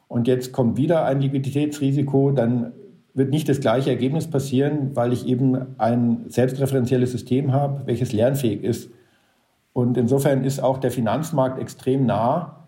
und 0.08 0.28
jetzt 0.28 0.52
kommt 0.52 0.76
wieder 0.76 1.06
ein 1.06 1.22
Liquiditätsrisiko, 1.22 2.32
dann 2.32 2.72
wird 3.14 3.30
nicht 3.30 3.48
das 3.48 3.60
gleiche 3.60 3.88
Ergebnis 3.88 4.26
passieren, 4.26 4.94
weil 4.94 5.12
ich 5.12 5.26
eben 5.26 5.78
ein 5.78 6.24
selbstreferenzielles 6.28 7.12
System 7.12 7.52
habe, 7.52 7.86
welches 7.86 8.12
lernfähig 8.12 8.62
ist. 8.62 8.90
Und 9.72 9.96
insofern 9.96 10.44
ist 10.44 10.62
auch 10.62 10.76
der 10.78 10.90
Finanzmarkt 10.90 11.58
extrem 11.58 12.04
nah 12.04 12.61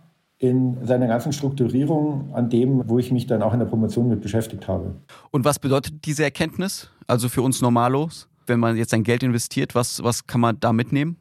in 0.49 0.85
seiner 0.85 1.07
ganzen 1.07 1.33
Strukturierung 1.33 2.35
an 2.35 2.51
dem, 2.51 2.89
wo 2.89 2.99
ich 2.99 3.11
mich 3.11 3.27
dann 3.27 3.43
auch 3.43 3.53
in 3.53 3.59
der 3.59 3.67
Promotion 3.67 4.09
mit 4.09 4.21
beschäftigt 4.21 4.69
habe. 4.69 4.95
Und 5.31 5.45
was 5.45 5.59
bedeutet 5.59 6.05
diese 6.05 6.23
Erkenntnis, 6.23 6.91
also 7.07 7.29
für 7.29 7.43
uns 7.43 7.63
Normalos, 7.63 8.29
wenn 8.47 8.61
man 8.61 8.77
jetzt 8.77 8.91
sein 8.91 9.05
Geld 9.05 9.23
investiert, 9.23 9.75
was, 9.75 10.03
was 10.05 10.27
kann 10.27 10.41
man 10.41 10.59
da 10.61 10.73
mitnehmen? 10.73 11.17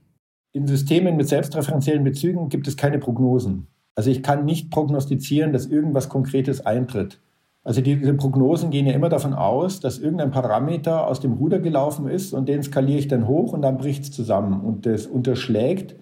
In 0.52 0.68
Systemen 0.68 1.16
mit 1.16 1.28
selbstreferenziellen 1.28 2.04
Bezügen 2.04 2.50
gibt 2.50 2.68
es 2.68 2.78
keine 2.78 3.00
Prognosen. 3.00 3.68
Also 3.96 4.10
ich 4.10 4.24
kann 4.24 4.46
nicht 4.46 4.72
prognostizieren, 4.72 5.54
dass 5.54 5.66
irgendwas 5.66 6.10
Konkretes 6.10 6.66
eintritt. 6.66 7.20
Also 7.64 7.80
diese 7.80 8.14
Prognosen 8.16 8.72
gehen 8.72 8.86
ja 8.86 8.94
immer 8.94 9.08
davon 9.08 9.34
aus, 9.34 9.80
dass 9.80 10.00
irgendein 10.00 10.32
Parameter 10.32 11.08
aus 11.08 11.22
dem 11.22 11.34
Ruder 11.34 11.60
gelaufen 11.60 12.10
ist 12.10 12.34
und 12.34 12.50
den 12.50 12.62
skaliere 12.62 13.00
ich 13.00 13.08
dann 13.08 13.28
hoch 13.28 13.54
und 13.54 13.62
dann 13.62 13.78
bricht 13.78 14.04
es 14.04 14.12
zusammen. 14.12 14.60
Und 14.62 14.86
das 14.86 15.08
unterschlägt, 15.08 15.96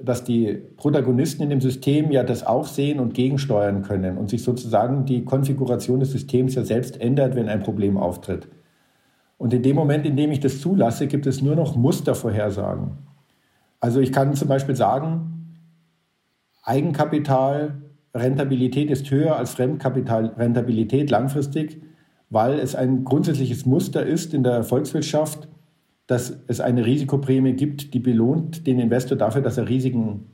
dass 0.00 0.24
die 0.24 0.54
Protagonisten 0.76 1.42
in 1.42 1.50
dem 1.50 1.60
System 1.60 2.10
ja 2.10 2.22
das 2.22 2.44
auch 2.44 2.66
sehen 2.66 3.00
und 3.00 3.14
gegensteuern 3.14 3.82
können 3.82 4.18
und 4.18 4.28
sich 4.30 4.42
sozusagen 4.42 5.04
die 5.04 5.24
Konfiguration 5.24 6.00
des 6.00 6.10
Systems 6.10 6.54
ja 6.54 6.64
selbst 6.64 7.00
ändert, 7.00 7.34
wenn 7.34 7.48
ein 7.48 7.60
Problem 7.60 7.96
auftritt. 7.96 8.48
Und 9.38 9.52
in 9.52 9.62
dem 9.62 9.76
Moment, 9.76 10.06
in 10.06 10.16
dem 10.16 10.30
ich 10.30 10.40
das 10.40 10.60
zulasse, 10.60 11.06
gibt 11.06 11.26
es 11.26 11.42
nur 11.42 11.56
noch 11.56 11.76
Mustervorhersagen. 11.76 12.98
Also 13.80 14.00
ich 14.00 14.12
kann 14.12 14.34
zum 14.34 14.48
Beispiel 14.48 14.76
sagen, 14.76 15.58
Eigenkapital 16.62 17.82
Rentabilität 18.14 18.90
ist 18.90 19.10
höher 19.10 19.36
als 19.36 19.54
Fremdkapitalrentabilität 19.54 21.10
langfristig, 21.10 21.82
weil 22.30 22.58
es 22.58 22.74
ein 22.74 23.04
grundsätzliches 23.04 23.66
Muster 23.66 24.04
ist 24.06 24.32
in 24.34 24.44
der 24.44 24.62
Volkswirtschaft, 24.62 25.48
dass 26.06 26.36
es 26.46 26.60
eine 26.60 26.84
Risikoprämie 26.84 27.54
gibt, 27.54 27.94
die 27.94 27.98
belohnt 27.98 28.66
den 28.66 28.78
Investor 28.78 29.16
dafür, 29.16 29.42
dass 29.42 29.56
er 29.56 29.68
Risiken 29.68 30.26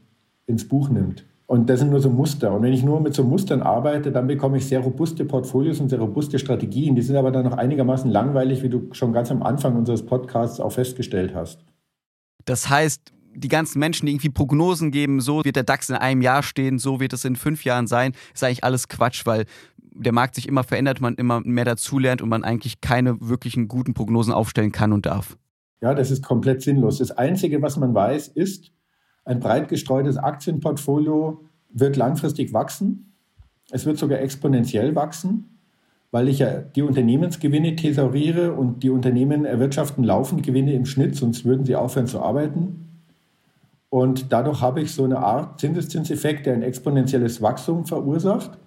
ins 0.46 0.66
Buch 0.66 0.88
nimmt. 0.88 1.24
Und 1.46 1.68
das 1.68 1.80
sind 1.80 1.90
nur 1.90 2.00
so 2.00 2.10
Muster. 2.10 2.52
Und 2.52 2.62
wenn 2.62 2.72
ich 2.72 2.84
nur 2.84 3.00
mit 3.00 3.12
so 3.12 3.24
Mustern 3.24 3.60
arbeite, 3.60 4.12
dann 4.12 4.28
bekomme 4.28 4.58
ich 4.58 4.66
sehr 4.66 4.80
robuste 4.80 5.24
Portfolios 5.24 5.80
und 5.80 5.88
sehr 5.88 5.98
robuste 5.98 6.38
Strategien. 6.38 6.94
Die 6.94 7.02
sind 7.02 7.16
aber 7.16 7.32
dann 7.32 7.44
noch 7.44 7.56
einigermaßen 7.56 8.08
langweilig, 8.08 8.62
wie 8.62 8.68
du 8.68 8.88
schon 8.92 9.12
ganz 9.12 9.32
am 9.32 9.42
Anfang 9.42 9.76
unseres 9.76 10.06
Podcasts 10.06 10.60
auch 10.60 10.70
festgestellt 10.70 11.34
hast. 11.34 11.64
Das 12.44 12.70
heißt, 12.70 13.12
die 13.34 13.48
ganzen 13.48 13.80
Menschen, 13.80 14.06
die 14.06 14.12
irgendwie 14.12 14.30
Prognosen 14.30 14.92
geben, 14.92 15.20
so 15.20 15.44
wird 15.44 15.56
der 15.56 15.64
DAX 15.64 15.88
in 15.88 15.96
einem 15.96 16.22
Jahr 16.22 16.44
stehen, 16.44 16.78
so 16.78 17.00
wird 17.00 17.12
es 17.12 17.24
in 17.24 17.34
fünf 17.34 17.64
Jahren 17.64 17.88
sein, 17.88 18.12
ist 18.32 18.44
eigentlich 18.44 18.64
alles 18.64 18.86
Quatsch, 18.86 19.26
weil 19.26 19.44
der 19.92 20.12
Markt 20.12 20.36
sich 20.36 20.46
immer 20.46 20.62
verändert, 20.62 21.00
man 21.00 21.16
immer 21.16 21.40
mehr 21.40 21.64
dazulernt 21.64 22.22
und 22.22 22.28
man 22.28 22.44
eigentlich 22.44 22.80
keine 22.80 23.20
wirklichen 23.20 23.66
guten 23.66 23.94
Prognosen 23.94 24.32
aufstellen 24.32 24.70
kann 24.72 24.92
und 24.92 25.06
darf. 25.06 25.36
Ja, 25.80 25.94
das 25.94 26.10
ist 26.10 26.22
komplett 26.22 26.62
sinnlos. 26.62 26.98
Das 26.98 27.10
Einzige, 27.10 27.62
was 27.62 27.76
man 27.76 27.94
weiß, 27.94 28.28
ist, 28.28 28.72
ein 29.24 29.40
breit 29.40 29.68
gestreutes 29.68 30.16
Aktienportfolio 30.16 31.44
wird 31.70 31.96
langfristig 31.96 32.52
wachsen. 32.52 33.14
Es 33.70 33.86
wird 33.86 33.98
sogar 33.98 34.20
exponentiell 34.20 34.94
wachsen, 34.94 35.58
weil 36.10 36.28
ich 36.28 36.40
ja 36.40 36.58
die 36.58 36.82
Unternehmensgewinne 36.82 37.76
thesauriere 37.76 38.52
und 38.52 38.82
die 38.82 38.90
Unternehmen 38.90 39.44
erwirtschaften 39.44 40.04
laufend 40.04 40.42
Gewinne 40.42 40.72
im 40.72 40.86
Schnitt, 40.86 41.16
sonst 41.16 41.44
würden 41.44 41.64
sie 41.64 41.76
aufhören 41.76 42.06
zu 42.08 42.20
arbeiten. 42.20 42.86
Und 43.88 44.32
dadurch 44.32 44.60
habe 44.60 44.80
ich 44.80 44.92
so 44.92 45.04
eine 45.04 45.18
Art 45.18 45.60
Zinseszinseffekt, 45.60 46.46
der 46.46 46.54
ein 46.54 46.62
exponentielles 46.62 47.42
Wachstum 47.42 47.86
verursacht, 47.86 48.58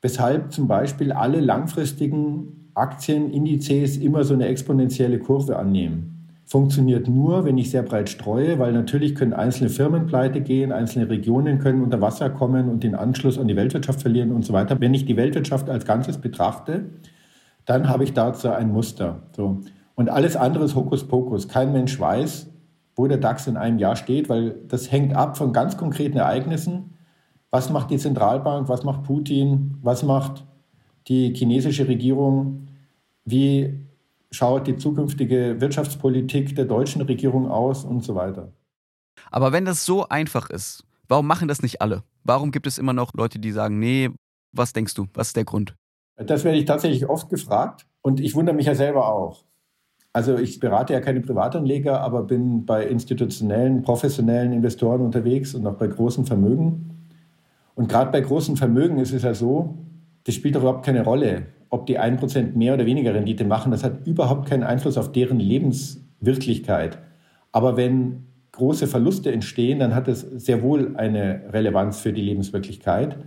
weshalb 0.00 0.52
zum 0.52 0.68
Beispiel 0.68 1.12
alle 1.12 1.40
langfristigen 1.40 2.70
Aktienindizes 2.74 3.96
immer 3.96 4.24
so 4.24 4.34
eine 4.34 4.46
exponentielle 4.46 5.18
Kurve 5.18 5.58
annehmen. 5.58 6.15
Funktioniert 6.48 7.08
nur, 7.08 7.44
wenn 7.44 7.58
ich 7.58 7.70
sehr 7.70 7.82
breit 7.82 8.08
streue, 8.08 8.60
weil 8.60 8.72
natürlich 8.72 9.16
können 9.16 9.32
einzelne 9.32 9.68
Firmen 9.68 10.06
pleite 10.06 10.40
gehen, 10.40 10.70
einzelne 10.70 11.10
Regionen 11.10 11.58
können 11.58 11.82
unter 11.82 12.00
Wasser 12.00 12.30
kommen 12.30 12.68
und 12.68 12.84
den 12.84 12.94
Anschluss 12.94 13.36
an 13.36 13.48
die 13.48 13.56
Weltwirtschaft 13.56 14.00
verlieren 14.00 14.30
und 14.30 14.44
so 14.44 14.52
weiter. 14.52 14.80
Wenn 14.80 14.94
ich 14.94 15.04
die 15.06 15.16
Weltwirtschaft 15.16 15.68
als 15.68 15.84
Ganzes 15.84 16.18
betrachte, 16.18 16.84
dann 17.64 17.88
habe 17.88 18.04
ich 18.04 18.12
dazu 18.12 18.48
ein 18.50 18.72
Muster. 18.72 19.24
So. 19.34 19.58
Und 19.96 20.08
alles 20.08 20.36
andere 20.36 20.64
ist 20.64 20.76
Hokuspokus. 20.76 21.48
Kein 21.48 21.72
Mensch 21.72 21.98
weiß, 21.98 22.48
wo 22.94 23.08
der 23.08 23.18
DAX 23.18 23.48
in 23.48 23.56
einem 23.56 23.80
Jahr 23.80 23.96
steht, 23.96 24.28
weil 24.28 24.54
das 24.68 24.92
hängt 24.92 25.16
ab 25.16 25.36
von 25.36 25.52
ganz 25.52 25.76
konkreten 25.76 26.18
Ereignissen. 26.18 26.94
Was 27.50 27.70
macht 27.70 27.90
die 27.90 27.98
Zentralbank? 27.98 28.68
Was 28.68 28.84
macht 28.84 29.02
Putin? 29.02 29.78
Was 29.82 30.04
macht 30.04 30.44
die 31.08 31.34
chinesische 31.34 31.88
Regierung? 31.88 32.68
Wie 33.24 33.85
schaut 34.30 34.66
die 34.66 34.76
zukünftige 34.76 35.60
Wirtschaftspolitik 35.60 36.56
der 36.56 36.64
deutschen 36.64 37.02
Regierung 37.02 37.50
aus 37.50 37.84
und 37.84 38.04
so 38.04 38.14
weiter? 38.14 38.52
Aber 39.30 39.52
wenn 39.52 39.64
das 39.64 39.84
so 39.84 40.08
einfach 40.08 40.50
ist, 40.50 40.84
warum 41.08 41.26
machen 41.26 41.48
das 41.48 41.62
nicht 41.62 41.80
alle? 41.80 42.02
Warum 42.24 42.50
gibt 42.50 42.66
es 42.66 42.78
immer 42.78 42.92
noch 42.92 43.14
Leute, 43.14 43.38
die 43.38 43.52
sagen, 43.52 43.78
nee, 43.78 44.10
was 44.52 44.72
denkst 44.72 44.94
du? 44.94 45.06
Was 45.14 45.28
ist 45.28 45.36
der 45.36 45.44
Grund? 45.44 45.74
Das 46.16 46.44
werde 46.44 46.58
ich 46.58 46.64
tatsächlich 46.64 47.08
oft 47.08 47.28
gefragt 47.28 47.86
und 48.02 48.20
ich 48.20 48.34
wundere 48.34 48.56
mich 48.56 48.66
ja 48.66 48.74
selber 48.74 49.08
auch. 49.08 49.44
Also 50.12 50.38
ich 50.38 50.60
berate 50.60 50.94
ja 50.94 51.00
keine 51.00 51.20
Privatanleger, 51.20 52.00
aber 52.00 52.22
bin 52.22 52.64
bei 52.64 52.86
institutionellen, 52.86 53.82
professionellen 53.82 54.54
Investoren 54.54 55.02
unterwegs 55.02 55.54
und 55.54 55.66
auch 55.66 55.74
bei 55.74 55.88
großen 55.88 56.24
Vermögen. 56.24 57.10
Und 57.74 57.90
gerade 57.90 58.10
bei 58.10 58.22
großen 58.22 58.56
Vermögen 58.56 58.98
ist 58.98 59.12
es 59.12 59.24
ja 59.24 59.34
so, 59.34 59.76
das 60.24 60.34
spielt 60.34 60.54
doch 60.56 60.62
überhaupt 60.62 60.86
keine 60.86 61.04
Rolle, 61.04 61.48
ob 61.70 61.86
die 61.86 61.98
1% 61.98 62.56
mehr 62.56 62.74
oder 62.74 62.86
weniger 62.86 63.14
Rendite 63.14 63.44
machen. 63.44 63.72
Das 63.72 63.84
hat 63.84 64.06
überhaupt 64.06 64.48
keinen 64.48 64.62
Einfluss 64.62 64.98
auf 64.98 65.12
deren 65.12 65.40
Lebenswirklichkeit. 65.40 66.98
Aber 67.52 67.76
wenn 67.76 68.26
große 68.52 68.86
Verluste 68.86 69.32
entstehen, 69.32 69.78
dann 69.78 69.94
hat 69.94 70.08
es 70.08 70.20
sehr 70.20 70.62
wohl 70.62 70.96
eine 70.96 71.42
Relevanz 71.52 72.00
für 72.00 72.12
die 72.12 72.22
Lebenswirklichkeit. 72.22 73.18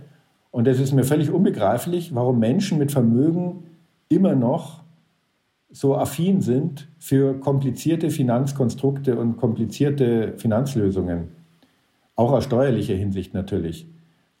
Und 0.50 0.66
es 0.66 0.80
ist 0.80 0.92
mir 0.92 1.04
völlig 1.04 1.30
unbegreiflich, 1.30 2.14
warum 2.14 2.38
Menschen 2.38 2.78
mit 2.78 2.90
Vermögen 2.90 3.64
immer 4.08 4.34
noch 4.34 4.82
so 5.70 5.96
affin 5.96 6.40
sind 6.40 6.88
für 6.98 7.38
komplizierte 7.38 8.10
Finanzkonstrukte 8.10 9.16
und 9.16 9.36
komplizierte 9.36 10.34
Finanzlösungen. 10.36 11.28
Auch 12.16 12.32
aus 12.32 12.44
steuerlicher 12.44 12.94
Hinsicht 12.94 13.34
natürlich. 13.34 13.86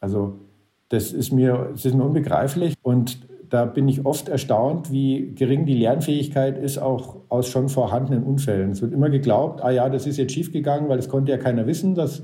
Also 0.00 0.40
das 0.88 1.12
ist 1.12 1.30
mir, 1.30 1.68
das 1.70 1.84
ist 1.84 1.94
mir 1.94 2.04
unbegreiflich 2.04 2.74
und 2.82 3.29
da 3.50 3.64
bin 3.64 3.88
ich 3.88 4.06
oft 4.06 4.28
erstaunt, 4.28 4.92
wie 4.92 5.32
gering 5.34 5.66
die 5.66 5.74
Lernfähigkeit 5.74 6.56
ist, 6.56 6.78
auch 6.78 7.16
aus 7.28 7.48
schon 7.48 7.68
vorhandenen 7.68 8.22
Unfällen. 8.22 8.70
Es 8.70 8.80
wird 8.80 8.92
immer 8.92 9.10
geglaubt, 9.10 9.62
ah 9.62 9.70
ja, 9.70 9.88
das 9.88 10.06
ist 10.06 10.16
jetzt 10.16 10.32
schiefgegangen, 10.32 10.88
weil 10.88 10.98
es 10.98 11.08
konnte 11.08 11.32
ja 11.32 11.38
keiner 11.38 11.66
wissen, 11.66 11.94
dass 11.94 12.22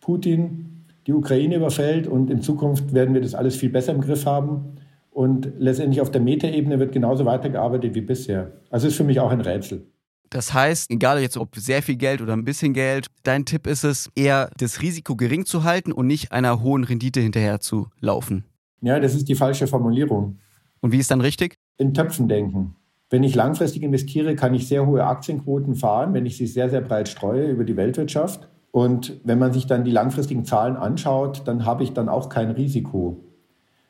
Putin 0.00 0.86
die 1.06 1.12
Ukraine 1.12 1.56
überfällt 1.56 2.06
und 2.06 2.30
in 2.30 2.42
Zukunft 2.42 2.94
werden 2.94 3.14
wir 3.14 3.20
das 3.20 3.34
alles 3.34 3.56
viel 3.56 3.70
besser 3.70 3.92
im 3.92 4.00
Griff 4.00 4.24
haben. 4.24 4.76
Und 5.10 5.50
letztendlich 5.58 6.00
auf 6.00 6.12
der 6.12 6.20
Metaebene 6.20 6.78
wird 6.78 6.92
genauso 6.92 7.24
weitergearbeitet 7.24 7.94
wie 7.94 8.02
bisher. 8.02 8.52
Also 8.70 8.86
ist 8.86 8.94
für 8.94 9.04
mich 9.04 9.18
auch 9.18 9.32
ein 9.32 9.40
Rätsel. 9.40 9.86
Das 10.30 10.52
heißt, 10.52 10.90
egal 10.90 11.20
jetzt 11.20 11.38
ob 11.38 11.56
sehr 11.56 11.82
viel 11.82 11.96
Geld 11.96 12.20
oder 12.20 12.34
ein 12.34 12.44
bisschen 12.44 12.74
Geld, 12.74 13.06
dein 13.22 13.44
Tipp 13.44 13.66
ist 13.66 13.84
es, 13.84 14.10
eher 14.14 14.50
das 14.58 14.82
Risiko 14.82 15.16
gering 15.16 15.44
zu 15.44 15.64
halten 15.64 15.90
und 15.90 16.06
nicht 16.06 16.30
einer 16.30 16.62
hohen 16.62 16.84
Rendite 16.84 17.20
hinterher 17.20 17.60
zu 17.60 17.88
laufen. 17.98 18.44
Ja, 18.80 19.00
das 19.00 19.14
ist 19.14 19.28
die 19.28 19.34
falsche 19.34 19.66
Formulierung. 19.66 20.38
Und 20.80 20.92
wie 20.92 20.98
ist 20.98 21.10
dann 21.10 21.20
richtig? 21.20 21.56
In 21.76 21.94
Töpfen 21.94 22.28
denken. 22.28 22.76
Wenn 23.10 23.22
ich 23.22 23.34
langfristig 23.34 23.82
investiere, 23.82 24.34
kann 24.34 24.54
ich 24.54 24.68
sehr 24.68 24.86
hohe 24.86 25.04
Aktienquoten 25.04 25.74
fahren, 25.74 26.12
wenn 26.12 26.26
ich 26.26 26.36
sie 26.36 26.46
sehr, 26.46 26.68
sehr 26.68 26.82
breit 26.82 27.08
streue 27.08 27.48
über 27.48 27.64
die 27.64 27.76
Weltwirtschaft. 27.76 28.48
Und 28.70 29.18
wenn 29.24 29.38
man 29.38 29.52
sich 29.52 29.66
dann 29.66 29.84
die 29.84 29.90
langfristigen 29.90 30.44
Zahlen 30.44 30.76
anschaut, 30.76 31.42
dann 31.46 31.64
habe 31.64 31.84
ich 31.84 31.92
dann 31.92 32.08
auch 32.08 32.28
kein 32.28 32.50
Risiko. 32.50 33.24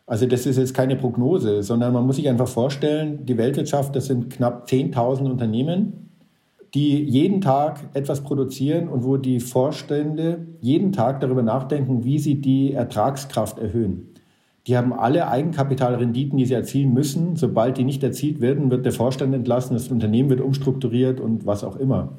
Also 0.06 0.26
das 0.26 0.46
ist 0.46 0.56
jetzt 0.56 0.72
keine 0.72 0.96
Prognose, 0.96 1.62
sondern 1.62 1.92
man 1.92 2.06
muss 2.06 2.16
sich 2.16 2.28
einfach 2.28 2.48
vorstellen, 2.48 3.26
die 3.26 3.36
Weltwirtschaft, 3.36 3.94
das 3.94 4.06
sind 4.06 4.30
knapp 4.30 4.66
10.000 4.66 5.30
Unternehmen, 5.30 6.08
die 6.74 7.02
jeden 7.02 7.40
Tag 7.40 7.90
etwas 7.94 8.22
produzieren 8.22 8.88
und 8.88 9.04
wo 9.04 9.16
die 9.16 9.40
Vorstände 9.40 10.46
jeden 10.60 10.92
Tag 10.92 11.20
darüber 11.20 11.42
nachdenken, 11.42 12.04
wie 12.04 12.18
sie 12.18 12.40
die 12.40 12.72
Ertragskraft 12.72 13.58
erhöhen. 13.58 14.14
Die 14.68 14.76
haben 14.76 14.92
alle 14.92 15.28
Eigenkapitalrenditen, 15.28 16.36
die 16.36 16.44
sie 16.44 16.52
erzielen 16.52 16.92
müssen. 16.92 17.36
Sobald 17.36 17.78
die 17.78 17.84
nicht 17.84 18.02
erzielt 18.02 18.42
werden, 18.42 18.70
wird 18.70 18.84
der 18.84 18.92
Vorstand 18.92 19.34
entlassen, 19.34 19.72
das 19.72 19.88
Unternehmen 19.88 20.28
wird 20.28 20.42
umstrukturiert 20.42 21.20
und 21.20 21.46
was 21.46 21.64
auch 21.64 21.76
immer. 21.76 22.18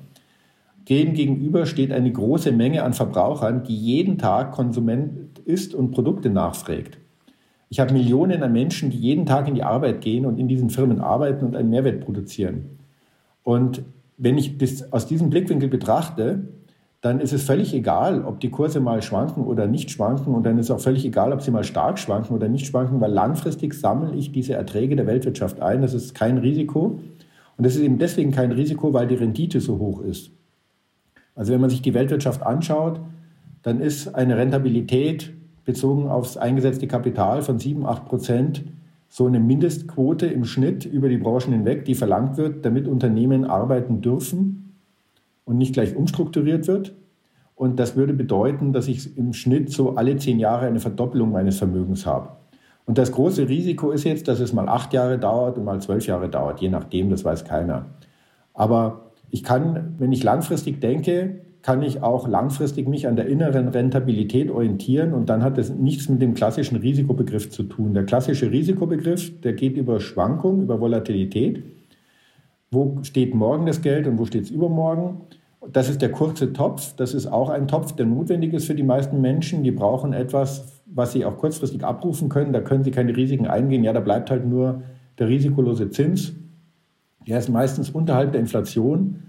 Dem 0.89 1.13
gegenüber 1.13 1.67
steht 1.67 1.91
eine 1.91 2.11
große 2.11 2.51
Menge 2.51 2.81
an 2.81 2.93
Verbrauchern, 2.93 3.61
die 3.61 3.75
jeden 3.75 4.17
Tag 4.17 4.51
Konsument 4.51 5.37
ist 5.45 5.75
und 5.75 5.91
Produkte 5.91 6.31
nachfragt. 6.31 6.97
Ich 7.69 7.79
habe 7.79 7.93
Millionen 7.93 8.41
an 8.41 8.51
Menschen, 8.51 8.89
die 8.89 8.97
jeden 8.97 9.27
Tag 9.27 9.47
in 9.47 9.53
die 9.53 9.61
Arbeit 9.61 10.01
gehen 10.01 10.25
und 10.25 10.39
in 10.39 10.47
diesen 10.47 10.71
Firmen 10.71 11.01
arbeiten 11.01 11.45
und 11.45 11.55
einen 11.55 11.69
Mehrwert 11.69 12.01
produzieren. 12.01 12.79
Und 13.43 13.83
wenn 14.17 14.39
ich 14.39 14.57
das 14.57 14.91
aus 14.91 15.05
diesem 15.05 15.29
Blickwinkel 15.29 15.69
betrachte, 15.69 16.47
dann 17.01 17.21
ist 17.21 17.31
es 17.31 17.43
völlig 17.43 17.73
egal, 17.73 18.25
ob 18.25 18.41
die 18.41 18.49
Kurse 18.49 18.81
mal 18.81 19.01
schwanken 19.01 19.45
oder 19.45 19.67
nicht 19.67 19.89
schwanken. 19.89 20.33
Und 20.33 20.45
dann 20.45 20.57
ist 20.57 20.65
es 20.65 20.71
auch 20.71 20.81
völlig 20.81 21.05
egal, 21.05 21.31
ob 21.31 21.41
sie 21.41 21.51
mal 21.51 21.63
stark 21.63 21.97
schwanken 21.97 22.35
oder 22.35 22.49
nicht 22.49 22.65
schwanken, 22.65 22.99
weil 22.99 23.11
langfristig 23.11 23.73
sammle 23.73 24.13
ich 24.15 24.33
diese 24.33 24.53
Erträge 24.53 24.97
der 24.97 25.07
Weltwirtschaft 25.07 25.61
ein. 25.61 25.81
Das 25.81 25.93
ist 25.93 26.13
kein 26.13 26.37
Risiko. 26.37 26.99
Und 27.57 27.65
das 27.65 27.75
ist 27.75 27.81
eben 27.81 27.99
deswegen 27.99 28.31
kein 28.31 28.51
Risiko, 28.51 28.93
weil 28.93 29.07
die 29.07 29.15
Rendite 29.15 29.61
so 29.61 29.79
hoch 29.79 30.01
ist. 30.01 30.31
Also 31.35 31.53
wenn 31.53 31.61
man 31.61 31.69
sich 31.69 31.81
die 31.81 31.93
Weltwirtschaft 31.93 32.43
anschaut, 32.43 32.99
dann 33.63 33.79
ist 33.79 34.13
eine 34.13 34.35
Rentabilität 34.37 35.33
bezogen 35.63 36.09
aufs 36.09 36.35
eingesetzte 36.35 36.87
Kapital 36.87 37.43
von 37.43 37.59
7, 37.59 37.85
8 37.85 38.05
Prozent 38.05 38.63
so 39.07 39.25
eine 39.25 39.39
Mindestquote 39.39 40.27
im 40.27 40.43
Schnitt 40.43 40.85
über 40.85 41.07
die 41.07 41.17
Branchen 41.17 41.53
hinweg, 41.53 41.85
die 41.85 41.95
verlangt 41.95 42.37
wird, 42.37 42.65
damit 42.65 42.87
Unternehmen 42.87 43.45
arbeiten 43.45 44.01
dürfen 44.01 44.68
und 45.49 45.57
nicht 45.57 45.73
gleich 45.73 45.95
umstrukturiert 45.95 46.67
wird. 46.67 46.93
Und 47.55 47.79
das 47.79 47.95
würde 47.95 48.13
bedeuten, 48.13 48.71
dass 48.71 48.87
ich 48.87 49.17
im 49.17 49.33
Schnitt 49.33 49.71
so 49.71 49.95
alle 49.95 50.15
zehn 50.15 50.39
Jahre 50.39 50.67
eine 50.67 50.79
Verdoppelung 50.79 51.31
meines 51.31 51.57
Vermögens 51.57 52.05
habe. 52.05 52.29
Und 52.85 52.99
das 52.99 53.11
große 53.11 53.49
Risiko 53.49 53.91
ist 53.91 54.03
jetzt, 54.03 54.27
dass 54.27 54.39
es 54.39 54.53
mal 54.53 54.69
acht 54.69 54.93
Jahre 54.93 55.17
dauert 55.17 55.57
und 55.57 55.65
mal 55.65 55.81
zwölf 55.81 56.05
Jahre 56.05 56.29
dauert, 56.29 56.61
je 56.61 56.69
nachdem, 56.69 57.09
das 57.09 57.25
weiß 57.25 57.45
keiner. 57.45 57.87
Aber 58.53 59.11
ich 59.31 59.43
kann, 59.43 59.95
wenn 59.97 60.11
ich 60.11 60.23
langfristig 60.23 60.79
denke, 60.81 61.41
kann 61.61 61.81
ich 61.81 62.03
auch 62.03 62.27
langfristig 62.27 62.87
mich 62.87 63.07
an 63.07 63.15
der 63.15 63.25
inneren 63.25 63.67
Rentabilität 63.67 64.49
orientieren 64.49 65.13
und 65.13 65.29
dann 65.29 65.43
hat 65.43 65.57
das 65.57 65.69
nichts 65.71 66.09
mit 66.09 66.21
dem 66.21 66.35
klassischen 66.35 66.77
Risikobegriff 66.77 67.49
zu 67.49 67.63
tun. 67.63 67.93
Der 67.95 68.05
klassische 68.05 68.51
Risikobegriff, 68.51 69.41
der 69.41 69.53
geht 69.53 69.77
über 69.77 69.99
Schwankung, 69.99 70.61
über 70.61 70.79
Volatilität. 70.79 71.63
Wo 72.71 72.99
steht 73.01 73.33
morgen 73.33 73.65
das 73.65 73.81
Geld 73.81 74.07
und 74.07 74.19
wo 74.19 74.25
steht 74.25 74.43
es 74.43 74.51
übermorgen? 74.51 75.21
Das 75.71 75.89
ist 75.89 76.01
der 76.01 76.11
kurze 76.11 76.53
Topf. 76.53 76.95
Das 76.95 77.13
ist 77.13 77.27
auch 77.27 77.49
ein 77.49 77.67
Topf, 77.67 77.91
der 77.93 78.05
notwendig 78.05 78.53
ist 78.53 78.65
für 78.65 78.75
die 78.75 78.83
meisten 78.83 79.21
Menschen. 79.21 79.63
Die 79.63 79.71
brauchen 79.71 80.13
etwas, 80.13 80.81
was 80.85 81.11
sie 81.11 81.25
auch 81.25 81.37
kurzfristig 81.37 81.83
abrufen 81.83 82.29
können. 82.29 82.53
Da 82.53 82.61
können 82.61 82.83
sie 82.83 82.91
keine 82.91 83.15
Risiken 83.15 83.47
eingehen. 83.47 83.83
Ja, 83.83 83.93
da 83.93 83.99
bleibt 83.99 84.31
halt 84.31 84.45
nur 84.47 84.81
der 85.19 85.27
risikolose 85.27 85.89
Zins. 85.89 86.33
Der 87.27 87.37
ist 87.37 87.49
meistens 87.49 87.91
unterhalb 87.91 88.31
der 88.31 88.41
Inflation. 88.41 89.23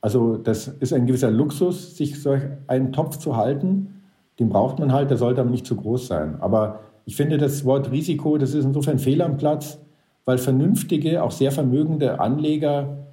Also 0.00 0.36
das 0.36 0.68
ist 0.68 0.92
ein 0.92 1.06
gewisser 1.06 1.30
Luxus, 1.30 1.96
sich 1.96 2.20
solch 2.20 2.42
einen 2.66 2.92
Topf 2.92 3.16
zu 3.16 3.36
halten. 3.36 4.02
Den 4.38 4.50
braucht 4.50 4.78
man 4.78 4.92
halt, 4.92 5.10
der 5.10 5.16
sollte 5.16 5.40
aber 5.40 5.50
nicht 5.50 5.66
zu 5.66 5.76
groß 5.76 6.06
sein. 6.06 6.36
Aber 6.40 6.80
ich 7.06 7.16
finde 7.16 7.38
das 7.38 7.64
Wort 7.64 7.90
Risiko, 7.90 8.36
das 8.36 8.52
ist 8.52 8.64
insofern 8.64 8.98
fehl 8.98 9.22
am 9.22 9.36
Platz, 9.38 9.78
weil 10.26 10.38
vernünftige, 10.38 11.22
auch 11.22 11.30
sehr 11.30 11.52
vermögende 11.52 12.20
Anleger 12.20 13.05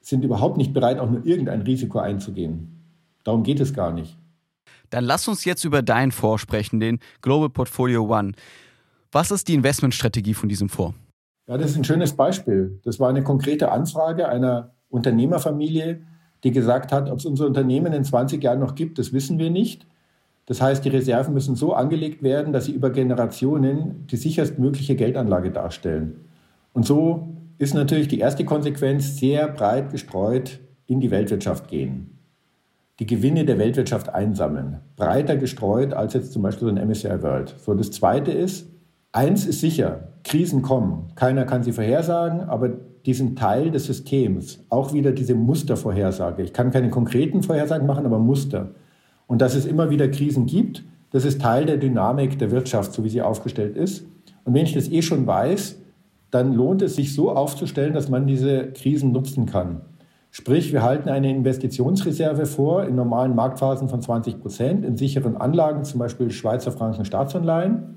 sind 0.00 0.24
überhaupt 0.24 0.56
nicht 0.56 0.72
bereit, 0.72 0.98
auch 0.98 1.10
nur 1.10 1.24
irgendein 1.24 1.62
Risiko 1.62 1.98
einzugehen. 1.98 2.80
Darum 3.24 3.42
geht 3.42 3.60
es 3.60 3.74
gar 3.74 3.92
nicht. 3.92 4.16
Dann 4.90 5.04
lass 5.04 5.28
uns 5.28 5.44
jetzt 5.44 5.64
über 5.64 5.82
deinen 5.82 6.10
Fonds 6.10 6.42
sprechen, 6.42 6.80
den 6.80 6.98
Global 7.22 7.48
Portfolio 7.48 8.04
One. 8.04 8.32
Was 9.12 9.30
ist 9.30 9.48
die 9.48 9.54
Investmentstrategie 9.54 10.34
von 10.34 10.48
diesem 10.48 10.68
Fonds? 10.68 10.96
Ja, 11.46 11.58
das 11.58 11.72
ist 11.72 11.76
ein 11.76 11.84
schönes 11.84 12.14
Beispiel. 12.14 12.80
Das 12.84 13.00
war 13.00 13.08
eine 13.08 13.22
konkrete 13.22 13.72
Anfrage 13.72 14.28
einer 14.28 14.74
Unternehmerfamilie, 14.88 16.00
die 16.44 16.50
gesagt 16.52 16.92
hat, 16.92 17.10
ob 17.10 17.18
es 17.18 17.26
unser 17.26 17.46
Unternehmen 17.46 17.92
in 17.92 18.04
20 18.04 18.42
Jahren 18.42 18.60
noch 18.60 18.74
gibt, 18.74 18.98
das 18.98 19.12
wissen 19.12 19.38
wir 19.38 19.50
nicht. 19.50 19.86
Das 20.46 20.60
heißt, 20.60 20.84
die 20.84 20.88
Reserven 20.88 21.34
müssen 21.34 21.54
so 21.54 21.74
angelegt 21.74 22.22
werden, 22.22 22.52
dass 22.52 22.64
sie 22.64 22.72
über 22.72 22.90
Generationen 22.90 24.06
die 24.08 24.16
sicherstmögliche 24.16 24.96
Geldanlage 24.96 25.50
darstellen. 25.50 26.24
Und 26.72 26.86
so 26.86 27.28
ist 27.60 27.74
natürlich 27.74 28.08
die 28.08 28.18
erste 28.18 28.44
Konsequenz 28.44 29.18
sehr 29.18 29.46
breit 29.46 29.92
gestreut 29.92 30.60
in 30.86 31.00
die 31.00 31.10
Weltwirtschaft 31.10 31.68
gehen. 31.68 32.18
Die 32.98 33.06
Gewinne 33.06 33.44
der 33.44 33.58
Weltwirtschaft 33.58 34.08
einsammeln. 34.08 34.80
Breiter 34.96 35.36
gestreut 35.36 35.92
als 35.92 36.14
jetzt 36.14 36.32
zum 36.32 36.42
Beispiel 36.42 36.68
so 36.68 36.74
ein 36.74 36.88
MSCI 36.88 37.22
World. 37.22 37.54
So, 37.58 37.74
das 37.74 37.90
zweite 37.90 38.32
ist, 38.32 38.66
Eins 39.12 39.44
ist 39.44 39.60
sicher, 39.60 40.08
Krisen 40.22 40.62
kommen. 40.62 41.08
Keiner 41.16 41.44
kann 41.44 41.64
sie 41.64 41.72
vorhersagen, 41.72 42.42
aber 42.42 42.70
die 43.04 43.12
sind 43.14 43.36
Teil 43.36 43.72
des 43.72 43.86
Systems. 43.86 44.64
Auch 44.68 44.92
wieder 44.92 45.10
diese 45.10 45.34
Mustervorhersage. 45.34 46.44
Ich 46.44 46.52
kann 46.52 46.70
keine 46.70 46.90
konkreten 46.90 47.42
Vorhersagen 47.42 47.88
machen, 47.88 48.06
aber 48.06 48.20
Muster. 48.20 48.70
Und 49.26 49.42
dass 49.42 49.56
es 49.56 49.66
immer 49.66 49.90
wieder 49.90 50.08
Krisen 50.08 50.46
gibt, 50.46 50.84
das 51.10 51.24
ist 51.24 51.40
Teil 51.40 51.66
der 51.66 51.78
Dynamik 51.78 52.38
der 52.38 52.52
Wirtschaft, 52.52 52.92
so 52.92 53.02
wie 53.02 53.08
sie 53.08 53.20
aufgestellt 53.20 53.76
ist. 53.76 54.06
Und 54.44 54.54
wenn 54.54 54.64
ich 54.64 54.74
das 54.74 54.88
eh 54.88 55.02
schon 55.02 55.26
weiß, 55.26 55.79
dann 56.30 56.54
lohnt 56.54 56.82
es 56.82 56.96
sich 56.96 57.14
so 57.14 57.30
aufzustellen, 57.30 57.92
dass 57.92 58.08
man 58.08 58.26
diese 58.26 58.68
Krisen 58.72 59.12
nutzen 59.12 59.46
kann. 59.46 59.82
Sprich, 60.32 60.72
wir 60.72 60.82
halten 60.82 61.08
eine 61.08 61.28
Investitionsreserve 61.28 62.46
vor 62.46 62.84
in 62.84 62.94
normalen 62.94 63.34
Marktphasen 63.34 63.88
von 63.88 64.00
20 64.00 64.40
Prozent, 64.40 64.84
in 64.84 64.96
sicheren 64.96 65.36
Anlagen, 65.36 65.82
zum 65.82 65.98
Beispiel 65.98 66.30
Schweizer 66.30 66.70
Franken 66.70 67.04
Staatsanleihen. 67.04 67.96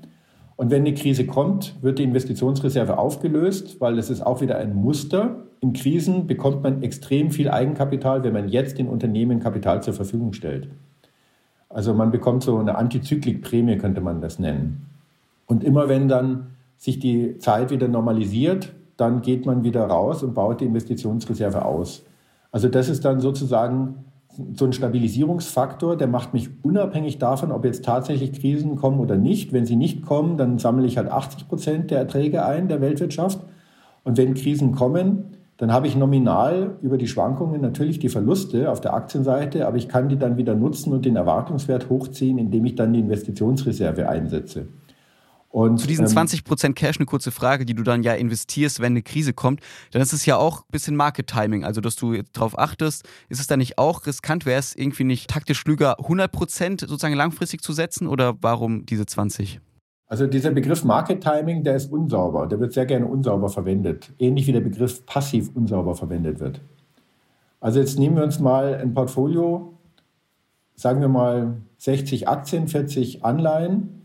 Und 0.56 0.70
wenn 0.70 0.82
eine 0.82 0.94
Krise 0.94 1.26
kommt, 1.26 1.76
wird 1.80 1.98
die 1.98 2.04
Investitionsreserve 2.04 2.98
aufgelöst, 2.98 3.80
weil 3.80 3.98
es 3.98 4.10
ist 4.10 4.20
auch 4.20 4.40
wieder 4.40 4.58
ein 4.58 4.74
Muster. 4.74 5.44
In 5.60 5.72
Krisen 5.72 6.26
bekommt 6.26 6.62
man 6.62 6.82
extrem 6.82 7.30
viel 7.30 7.50
Eigenkapital, 7.50 8.24
wenn 8.24 8.32
man 8.32 8.48
jetzt 8.48 8.78
den 8.78 8.88
Unternehmen 8.88 9.38
Kapital 9.38 9.82
zur 9.82 9.94
Verfügung 9.94 10.32
stellt. 10.32 10.68
Also 11.68 11.94
man 11.94 12.10
bekommt 12.10 12.42
so 12.42 12.56
eine 12.58 12.76
Antizyklikprämie, 12.76 13.78
könnte 13.78 14.00
man 14.00 14.20
das 14.20 14.38
nennen. 14.38 14.86
Und 15.46 15.62
immer 15.62 15.88
wenn 15.88 16.08
dann 16.08 16.53
sich 16.84 16.98
die 16.98 17.38
Zeit 17.38 17.70
wieder 17.70 17.88
normalisiert, 17.88 18.74
dann 18.98 19.22
geht 19.22 19.46
man 19.46 19.64
wieder 19.64 19.86
raus 19.86 20.22
und 20.22 20.34
baut 20.34 20.60
die 20.60 20.66
Investitionsreserve 20.66 21.64
aus. 21.64 22.04
Also 22.52 22.68
das 22.68 22.90
ist 22.90 23.06
dann 23.06 23.20
sozusagen 23.20 24.04
so 24.52 24.66
ein 24.66 24.74
Stabilisierungsfaktor, 24.74 25.96
der 25.96 26.08
macht 26.08 26.34
mich 26.34 26.50
unabhängig 26.62 27.18
davon, 27.18 27.52
ob 27.52 27.64
jetzt 27.64 27.86
tatsächlich 27.86 28.38
Krisen 28.38 28.76
kommen 28.76 29.00
oder 29.00 29.16
nicht. 29.16 29.54
Wenn 29.54 29.64
sie 29.64 29.76
nicht 29.76 30.04
kommen, 30.04 30.36
dann 30.36 30.58
sammle 30.58 30.86
ich 30.86 30.98
halt 30.98 31.10
80 31.10 31.48
Prozent 31.48 31.90
der 31.90 32.00
Erträge 32.00 32.44
ein 32.44 32.68
der 32.68 32.82
Weltwirtschaft. 32.82 33.40
Und 34.02 34.18
wenn 34.18 34.34
Krisen 34.34 34.72
kommen, 34.72 35.36
dann 35.56 35.72
habe 35.72 35.86
ich 35.86 35.96
nominal 35.96 36.76
über 36.82 36.98
die 36.98 37.06
Schwankungen 37.06 37.62
natürlich 37.62 37.98
die 37.98 38.10
Verluste 38.10 38.70
auf 38.70 38.82
der 38.82 38.92
Aktienseite, 38.92 39.66
aber 39.66 39.78
ich 39.78 39.88
kann 39.88 40.10
die 40.10 40.18
dann 40.18 40.36
wieder 40.36 40.54
nutzen 40.54 40.92
und 40.92 41.06
den 41.06 41.16
Erwartungswert 41.16 41.88
hochziehen, 41.88 42.36
indem 42.36 42.66
ich 42.66 42.74
dann 42.74 42.92
die 42.92 43.00
Investitionsreserve 43.00 44.06
einsetze. 44.06 44.66
Und, 45.54 45.78
Zu 45.78 45.86
diesen 45.86 46.06
ähm, 46.06 46.10
20% 46.10 46.72
Cash 46.72 46.96
eine 46.96 47.06
kurze 47.06 47.30
Frage, 47.30 47.64
die 47.64 47.74
du 47.74 47.84
dann 47.84 48.02
ja 48.02 48.12
investierst, 48.14 48.80
wenn 48.80 48.94
eine 48.94 49.02
Krise 49.02 49.32
kommt. 49.32 49.60
Dann 49.92 50.02
ist 50.02 50.12
es 50.12 50.26
ja 50.26 50.36
auch 50.36 50.62
ein 50.62 50.72
bisschen 50.72 50.96
Market 50.96 51.28
Timing, 51.28 51.62
also 51.62 51.80
dass 51.80 51.94
du 51.94 52.20
darauf 52.32 52.58
achtest. 52.58 53.08
Ist 53.28 53.38
es 53.38 53.46
dann 53.46 53.60
nicht 53.60 53.78
auch 53.78 54.04
riskant? 54.04 54.46
Wäre 54.46 54.58
es 54.58 54.74
irgendwie 54.74 55.04
nicht 55.04 55.30
taktisch 55.30 55.62
klüger, 55.62 56.00
100% 56.00 56.80
sozusagen 56.80 57.14
langfristig 57.14 57.62
zu 57.62 57.72
setzen 57.72 58.08
oder 58.08 58.34
warum 58.40 58.84
diese 58.84 59.06
20? 59.06 59.60
Also 60.08 60.26
dieser 60.26 60.50
Begriff 60.50 60.82
Market 60.82 61.22
Timing, 61.22 61.62
der 61.62 61.76
ist 61.76 61.92
unsauber. 61.92 62.48
Der 62.48 62.58
wird 62.58 62.72
sehr 62.72 62.86
gerne 62.86 63.06
unsauber 63.06 63.48
verwendet. 63.48 64.12
Ähnlich 64.18 64.48
wie 64.48 64.52
der 64.52 64.60
Begriff 64.60 65.06
passiv 65.06 65.52
unsauber 65.54 65.94
verwendet 65.94 66.40
wird. 66.40 66.62
Also 67.60 67.78
jetzt 67.78 67.96
nehmen 67.96 68.16
wir 68.16 68.24
uns 68.24 68.40
mal 68.40 68.74
ein 68.74 68.92
Portfolio, 68.92 69.72
sagen 70.74 71.00
wir 71.00 71.06
mal 71.06 71.58
60 71.76 72.26
Aktien, 72.26 72.66
40 72.66 73.24
Anleihen 73.24 74.00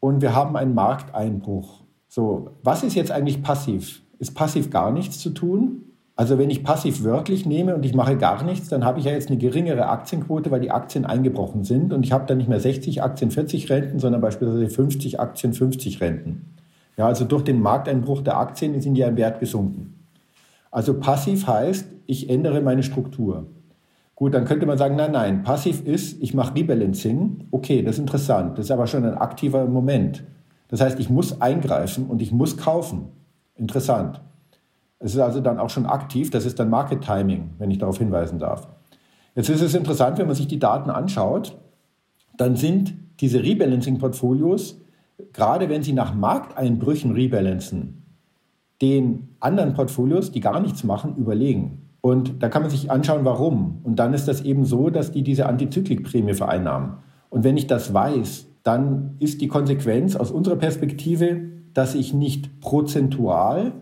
und 0.00 0.22
wir 0.22 0.34
haben 0.34 0.56
einen 0.56 0.74
Markteinbruch. 0.74 1.82
So, 2.08 2.50
was 2.62 2.82
ist 2.82 2.94
jetzt 2.94 3.10
eigentlich 3.10 3.42
passiv? 3.42 4.02
Ist 4.18 4.34
passiv 4.34 4.70
gar 4.70 4.90
nichts 4.90 5.18
zu 5.18 5.30
tun? 5.30 5.82
Also 6.16 6.36
wenn 6.36 6.50
ich 6.50 6.64
passiv 6.64 7.04
wörtlich 7.04 7.46
nehme 7.46 7.76
und 7.76 7.84
ich 7.84 7.94
mache 7.94 8.16
gar 8.16 8.42
nichts, 8.42 8.68
dann 8.68 8.84
habe 8.84 8.98
ich 8.98 9.04
ja 9.04 9.12
jetzt 9.12 9.28
eine 9.28 9.38
geringere 9.38 9.86
Aktienquote, 9.86 10.50
weil 10.50 10.60
die 10.60 10.72
Aktien 10.72 11.06
eingebrochen 11.06 11.62
sind 11.62 11.92
und 11.92 12.04
ich 12.04 12.10
habe 12.10 12.26
dann 12.26 12.38
nicht 12.38 12.48
mehr 12.48 12.58
60 12.58 13.04
Aktien 13.04 13.30
40 13.30 13.70
Renten, 13.70 14.00
sondern 14.00 14.20
beispielsweise 14.20 14.68
50 14.68 15.20
Aktien 15.20 15.52
50 15.52 16.00
Renten. 16.00 16.56
Ja, 16.96 17.06
also 17.06 17.24
durch 17.24 17.44
den 17.44 17.62
Markteinbruch 17.62 18.22
der 18.22 18.36
Aktien 18.36 18.80
sind 18.80 18.94
die 18.94 19.02
im 19.02 19.16
Wert 19.16 19.38
gesunken. 19.38 19.94
Also 20.72 20.98
passiv 20.98 21.46
heißt, 21.46 21.86
ich 22.06 22.28
ändere 22.28 22.62
meine 22.62 22.82
Struktur. 22.82 23.46
Gut, 24.18 24.34
dann 24.34 24.46
könnte 24.46 24.66
man 24.66 24.76
sagen, 24.76 24.96
nein, 24.96 25.12
nein, 25.12 25.44
passiv 25.44 25.86
ist, 25.86 26.20
ich 26.20 26.34
mache 26.34 26.56
Rebalancing. 26.56 27.46
Okay, 27.52 27.82
das 27.82 27.94
ist 27.94 28.00
interessant. 28.00 28.58
Das 28.58 28.64
ist 28.64 28.72
aber 28.72 28.88
schon 28.88 29.04
ein 29.04 29.14
aktiver 29.14 29.64
Moment. 29.66 30.24
Das 30.66 30.80
heißt, 30.80 30.98
ich 30.98 31.08
muss 31.08 31.40
eingreifen 31.40 32.06
und 32.06 32.20
ich 32.20 32.32
muss 32.32 32.56
kaufen. 32.56 33.10
Interessant. 33.54 34.20
Es 34.98 35.14
ist 35.14 35.20
also 35.20 35.40
dann 35.40 35.60
auch 35.60 35.70
schon 35.70 35.86
aktiv. 35.86 36.30
Das 36.30 36.46
ist 36.46 36.58
dann 36.58 36.68
Market 36.68 37.00
Timing, 37.00 37.50
wenn 37.58 37.70
ich 37.70 37.78
darauf 37.78 37.98
hinweisen 37.98 38.40
darf. 38.40 38.66
Jetzt 39.36 39.50
ist 39.50 39.60
es 39.62 39.76
interessant, 39.76 40.18
wenn 40.18 40.26
man 40.26 40.34
sich 40.34 40.48
die 40.48 40.58
Daten 40.58 40.90
anschaut, 40.90 41.56
dann 42.36 42.56
sind 42.56 42.94
diese 43.20 43.44
Rebalancing-Portfolios, 43.44 44.80
gerade 45.32 45.68
wenn 45.68 45.84
sie 45.84 45.92
nach 45.92 46.12
Markteinbrüchen 46.12 47.12
rebalancen, 47.12 48.02
den 48.82 49.36
anderen 49.38 49.74
Portfolios, 49.74 50.32
die 50.32 50.40
gar 50.40 50.58
nichts 50.58 50.82
machen, 50.82 51.14
überlegen. 51.14 51.87
Und 52.00 52.42
da 52.42 52.48
kann 52.48 52.62
man 52.62 52.70
sich 52.70 52.90
anschauen, 52.90 53.24
warum. 53.24 53.80
Und 53.82 53.98
dann 53.98 54.14
ist 54.14 54.28
das 54.28 54.40
eben 54.42 54.64
so, 54.64 54.90
dass 54.90 55.10
die 55.12 55.22
diese 55.22 55.46
Antizyklikprämie 55.46 56.34
vereinnahmen. 56.34 56.98
Und 57.30 57.44
wenn 57.44 57.56
ich 57.56 57.66
das 57.66 57.92
weiß, 57.92 58.46
dann 58.62 59.16
ist 59.18 59.40
die 59.40 59.48
Konsequenz 59.48 60.16
aus 60.16 60.30
unserer 60.30 60.56
Perspektive, 60.56 61.40
dass 61.74 61.94
ich 61.94 62.14
nicht 62.14 62.60
prozentual 62.60 63.72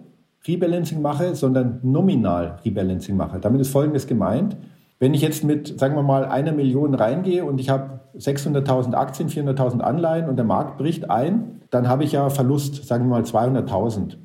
Rebalancing 0.46 1.02
mache, 1.02 1.34
sondern 1.34 1.80
nominal 1.82 2.58
Rebalancing 2.64 3.16
mache. 3.16 3.40
Damit 3.40 3.60
ist 3.60 3.70
Folgendes 3.70 4.06
gemeint. 4.06 4.56
Wenn 4.98 5.12
ich 5.12 5.20
jetzt 5.20 5.44
mit, 5.44 5.78
sagen 5.78 5.94
wir 5.94 6.02
mal, 6.02 6.24
einer 6.24 6.52
Million 6.52 6.94
reingehe 6.94 7.44
und 7.44 7.60
ich 7.60 7.68
habe 7.68 8.00
600.000 8.16 8.94
Aktien, 8.94 9.28
400.000 9.28 9.80
Anleihen 9.80 10.28
und 10.28 10.36
der 10.36 10.44
Markt 10.44 10.78
bricht 10.78 11.10
ein, 11.10 11.60
dann 11.70 11.88
habe 11.88 12.04
ich 12.04 12.12
ja 12.12 12.30
Verlust, 12.30 12.86
sagen 12.86 13.04
wir 13.04 13.10
mal 13.10 13.22
200.000. 13.22 14.16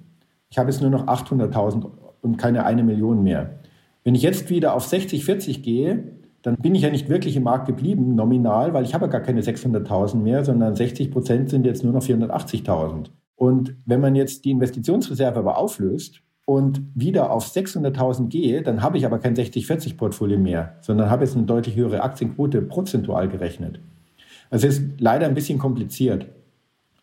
Ich 0.49 0.57
habe 0.57 0.69
jetzt 0.69 0.81
nur 0.81 0.91
noch 0.91 1.07
800.000 1.07 1.87
und 2.21 2.37
keine 2.37 2.65
eine 2.65 2.83
Million 2.83 3.23
mehr. 3.23 3.59
Wenn 4.03 4.15
ich 4.15 4.21
jetzt 4.21 4.49
wieder 4.49 4.73
auf 4.73 4.85
60, 4.85 5.25
40 5.25 5.63
gehe, 5.63 6.03
dann 6.41 6.55
bin 6.55 6.73
ich 6.73 6.81
ja 6.81 6.89
nicht 6.89 7.09
wirklich 7.09 7.35
im 7.35 7.43
Markt 7.43 7.67
geblieben, 7.67 8.15
nominal, 8.15 8.73
weil 8.73 8.83
ich 8.83 8.93
habe 8.93 9.05
ja 9.05 9.11
gar 9.11 9.21
keine 9.21 9.41
600.000 9.41 10.15
mehr, 10.15 10.43
sondern 10.43 10.75
60 10.75 11.11
Prozent 11.11 11.49
sind 11.49 11.65
jetzt 11.65 11.83
nur 11.83 11.93
noch 11.93 12.03
480.000. 12.03 13.09
Und 13.35 13.75
wenn 13.85 14.01
man 14.01 14.15
jetzt 14.15 14.45
die 14.45 14.51
Investitionsreserve 14.51 15.39
aber 15.39 15.57
auflöst 15.57 16.21
und 16.45 16.81
wieder 16.95 17.31
auf 17.31 17.45
600.000 17.45 18.29
gehe, 18.29 18.63
dann 18.63 18.81
habe 18.81 18.97
ich 18.97 19.05
aber 19.05 19.19
kein 19.19 19.35
60-40-Portfolio 19.35 20.37
mehr, 20.37 20.77
sondern 20.81 21.09
habe 21.09 21.25
jetzt 21.25 21.35
eine 21.35 21.45
deutlich 21.45 21.75
höhere 21.75 22.01
Aktienquote 22.01 22.61
prozentual 22.61 23.29
gerechnet. 23.29 23.79
Also 24.49 24.67
es 24.67 24.79
ist 24.79 24.99
leider 24.99 25.27
ein 25.27 25.33
bisschen 25.33 25.59
kompliziert. 25.59 26.25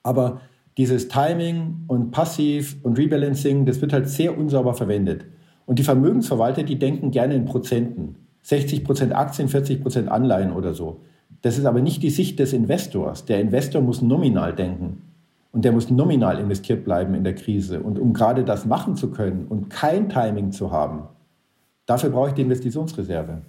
Aber 0.02 0.40
dieses 0.76 1.08
Timing 1.08 1.84
und 1.86 2.10
Passiv 2.10 2.76
und 2.82 2.98
Rebalancing, 2.98 3.66
das 3.66 3.80
wird 3.80 3.92
halt 3.92 4.08
sehr 4.08 4.36
unsauber 4.36 4.74
verwendet. 4.74 5.24
Und 5.68 5.78
die 5.78 5.82
Vermögensverwalter, 5.82 6.62
die 6.62 6.78
denken 6.78 7.10
gerne 7.10 7.34
in 7.34 7.44
Prozenten. 7.44 8.16
60 8.40 8.84
Prozent 8.84 9.14
Aktien, 9.14 9.50
40 9.50 9.82
Prozent 9.82 10.08
Anleihen 10.08 10.50
oder 10.50 10.72
so. 10.72 11.02
Das 11.42 11.58
ist 11.58 11.66
aber 11.66 11.82
nicht 11.82 12.02
die 12.02 12.08
Sicht 12.08 12.38
des 12.38 12.54
Investors. 12.54 13.26
Der 13.26 13.38
Investor 13.38 13.82
muss 13.82 14.00
nominal 14.00 14.54
denken. 14.54 15.02
Und 15.52 15.66
der 15.66 15.72
muss 15.72 15.90
nominal 15.90 16.38
investiert 16.38 16.84
bleiben 16.84 17.12
in 17.12 17.22
der 17.22 17.34
Krise. 17.34 17.80
Und 17.80 17.98
um 17.98 18.14
gerade 18.14 18.44
das 18.44 18.64
machen 18.64 18.96
zu 18.96 19.10
können 19.10 19.44
und 19.46 19.68
kein 19.68 20.08
Timing 20.08 20.52
zu 20.52 20.70
haben, 20.70 21.02
dafür 21.84 22.08
brauche 22.08 22.28
ich 22.28 22.34
die 22.34 22.42
Investitionsreserve. 22.42 23.42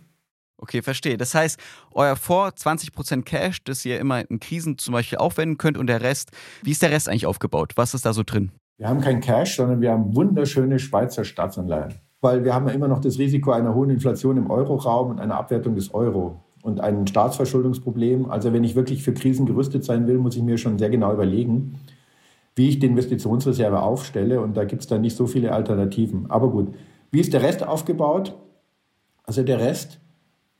Okay, 0.57 0.81
verstehe. 0.81 1.15
Das 1.15 1.33
heißt, 1.33 1.57
euer 1.91 2.17
Vor 2.17 2.49
20% 2.49 3.21
Cash, 3.21 3.63
das 3.63 3.85
ihr 3.85 3.97
immer 3.97 4.29
in 4.29 4.41
Krisen 4.41 4.77
zum 4.77 4.91
Beispiel 4.91 5.19
aufwenden 5.19 5.57
könnt 5.57 5.77
und 5.77 5.87
der 5.87 6.01
Rest, 6.01 6.31
wie 6.63 6.71
ist 6.71 6.81
der 6.81 6.91
Rest 6.91 7.07
eigentlich 7.07 7.27
aufgebaut? 7.27 7.71
Was 7.77 7.93
ist 7.93 8.05
da 8.05 8.11
so 8.11 8.23
drin? 8.25 8.51
Wir 8.77 8.89
haben 8.89 8.99
kein 8.99 9.21
Cash, 9.21 9.55
sondern 9.55 9.79
wir 9.79 9.91
haben 9.91 10.13
wunderschöne 10.13 10.79
Schweizer 10.79 11.23
Staatsanleihen 11.23 11.95
weil 12.21 12.43
wir 12.43 12.53
haben 12.53 12.67
ja 12.67 12.73
immer 12.73 12.87
noch 12.87 12.99
das 12.99 13.17
Risiko 13.17 13.51
einer 13.51 13.73
hohen 13.73 13.89
Inflation 13.89 14.37
im 14.37 14.49
Euroraum 14.49 15.11
und 15.11 15.19
einer 15.19 15.35
Abwertung 15.35 15.75
des 15.75 15.93
Euro 15.93 16.43
und 16.61 16.81
ein 16.81 17.07
Staatsverschuldungsproblem. 17.07 18.29
Also 18.29 18.51
wenn 18.53 18.63
ich 18.63 18.75
wirklich 18.75 19.03
für 19.03 19.13
Krisen 19.13 19.45
gerüstet 19.45 19.83
sein 19.83 20.07
will, 20.07 20.17
muss 20.17 20.35
ich 20.35 20.43
mir 20.43 20.57
schon 20.57 20.77
sehr 20.77 20.89
genau 20.89 21.13
überlegen, 21.13 21.79
wie 22.55 22.69
ich 22.69 22.79
die 22.79 22.87
Investitionsreserve 22.87 23.81
aufstelle. 23.81 24.41
Und 24.41 24.57
da 24.57 24.65
gibt 24.65 24.81
es 24.81 24.87
dann 24.87 25.01
nicht 25.01 25.15
so 25.15 25.27
viele 25.27 25.53
Alternativen. 25.53 26.29
Aber 26.29 26.49
gut, 26.49 26.73
wie 27.11 27.21
ist 27.21 27.33
der 27.33 27.41
Rest 27.41 27.65
aufgebaut? 27.65 28.35
Also 29.23 29.43
der 29.43 29.59
Rest, 29.59 29.99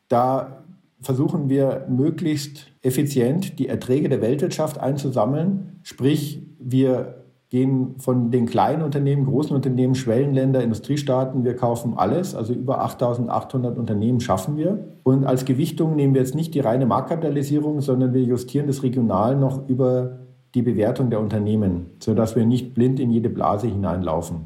da 0.07 0.63
versuchen 1.01 1.49
wir 1.49 1.85
möglichst 1.89 2.67
effizient 2.81 3.59
die 3.59 3.67
Erträge 3.67 4.09
der 4.09 4.21
Weltwirtschaft 4.21 4.79
einzusammeln. 4.79 5.79
Sprich, 5.83 6.41
wir 6.59 7.18
gehen 7.49 7.95
von 7.97 8.29
den 8.29 8.45
kleinen 8.45 8.83
Unternehmen, 8.83 9.25
großen 9.25 9.55
Unternehmen, 9.55 9.95
Schwellenländer, 9.95 10.61
Industriestaaten. 10.61 11.43
Wir 11.43 11.55
kaufen 11.55 11.95
alles, 11.97 12.35
also 12.35 12.53
über 12.53 12.85
8.800 12.85 13.75
Unternehmen 13.75 14.19
schaffen 14.19 14.55
wir. 14.55 14.85
Und 15.01 15.25
als 15.25 15.45
Gewichtung 15.45 15.95
nehmen 15.95 16.13
wir 16.13 16.21
jetzt 16.21 16.35
nicht 16.35 16.53
die 16.53 16.59
reine 16.59 16.85
Marktkapitalisierung, 16.85 17.81
sondern 17.81 18.13
wir 18.13 18.21
justieren 18.21 18.67
das 18.67 18.83
regional 18.83 19.35
noch 19.35 19.67
über 19.67 20.19
die 20.53 20.61
Bewertung 20.61 21.09
der 21.09 21.19
Unternehmen, 21.19 21.87
sodass 21.99 22.35
wir 22.35 22.45
nicht 22.45 22.75
blind 22.75 22.99
in 22.99 23.09
jede 23.09 23.29
Blase 23.29 23.67
hineinlaufen. 23.67 24.45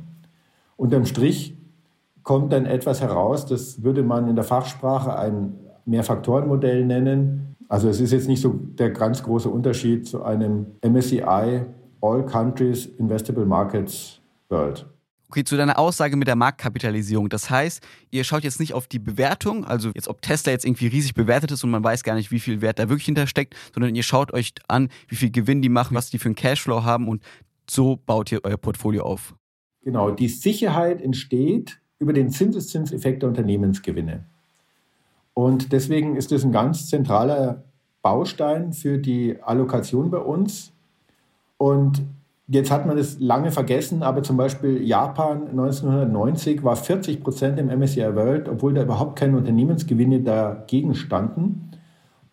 Unterm 0.78 1.06
Strich 1.06 1.58
kommt 2.24 2.54
dann 2.54 2.66
etwas 2.66 3.02
heraus, 3.02 3.46
das 3.46 3.84
würde 3.84 4.04
man 4.04 4.30
in 4.30 4.36
der 4.36 4.46
Fachsprache 4.46 5.18
ein 5.18 5.56
Mehrfaktorenmodell 5.86 6.86
nennen. 6.86 7.56
Also 7.68 7.90
es 7.90 8.00
ist 8.00 8.12
jetzt 8.12 8.30
nicht 8.30 8.42
so 8.42 8.54
der 8.54 8.92
ganz 8.92 9.24
große 9.24 9.50
Unterschied 9.50 10.08
zu 10.08 10.24
einem 10.24 10.68
MSCI 10.82 11.66
All 12.04 12.26
Countries 12.26 12.86
Investable 13.00 13.46
Markets 13.46 14.20
World. 14.50 14.86
Okay, 15.30 15.46
zu 15.46 15.58
deiner 15.58 15.80
Aussage 15.80 16.16
mit 16.16 16.28
der 16.28 16.36
Marktkapitalisierung. 16.36 17.30
Das 17.30 17.50
heißt, 17.50 17.82
ihr 18.12 18.24
schaut 18.24 18.44
jetzt 18.44 18.60
nicht 18.60 18.74
auf 18.74 18.86
die 18.86 19.00
Bewertung, 19.00 19.66
also 19.66 19.90
jetzt 19.96 20.08
ob 20.08 20.22
Tesla 20.22 20.52
jetzt 20.52 20.66
irgendwie 20.66 20.86
riesig 20.86 21.16
bewertet 21.16 21.52
ist 21.52 21.64
und 21.64 21.72
man 21.72 21.84
weiß 21.84 22.04
gar 22.04 22.14
nicht, 22.14 22.30
wie 22.30 22.40
viel 22.40 22.62
Wert 22.62 22.78
da 22.78 22.90
wirklich 22.90 23.06
hintersteckt, 23.06 23.56
sondern 23.74 23.96
ihr 23.96 24.04
schaut 24.04 24.32
euch 24.34 24.54
an, 24.68 24.90
wie 25.08 25.16
viel 25.16 25.32
Gewinn 25.32 25.64
die 25.64 25.70
machen, 25.70 25.96
was 25.96 26.12
die 26.12 26.20
für 26.20 26.28
einen 26.28 26.36
Cashflow 26.36 26.84
haben 26.84 27.08
und 27.08 27.24
so 27.68 27.98
baut 28.06 28.32
ihr 28.32 28.42
euer 28.44 28.58
Portfolio 28.58 29.04
auf. 29.06 29.34
Genau, 29.82 30.12
die 30.12 30.28
Sicherheit 30.28 31.02
entsteht 31.02 31.80
über 31.98 32.14
den 32.14 32.30
Zinseszinseffekt 32.30 33.24
der 33.24 33.30
Unternehmensgewinne. 33.30 34.26
Und 35.34 35.72
deswegen 35.72 36.16
ist 36.16 36.32
es 36.32 36.44
ein 36.44 36.52
ganz 36.52 36.90
zentraler 36.90 37.64
Baustein 38.04 38.74
für 38.74 39.00
die 39.00 39.42
Allokation 39.42 40.12
bei 40.12 40.20
uns. 40.20 40.73
Und 41.64 42.02
jetzt 42.50 42.72
hat 42.72 42.86
man 42.86 42.98
es 42.98 43.22
lange 43.22 43.50
vergessen, 43.50 44.04
aber 44.04 44.22
zum 44.22 44.36
Beispiel 44.36 44.84
Japan 44.84 45.48
1990 45.48 46.62
war 46.62 46.76
40 46.76 47.24
Prozent 47.24 47.58
im 47.58 47.68
MSCI 47.68 48.14
World, 48.18 48.50
obwohl 48.50 48.74
da 48.74 48.84
überhaupt 48.84 49.18
keine 49.18 49.38
Unternehmensgewinne 49.38 50.20
dagegen 50.20 50.94
standen. 50.94 51.72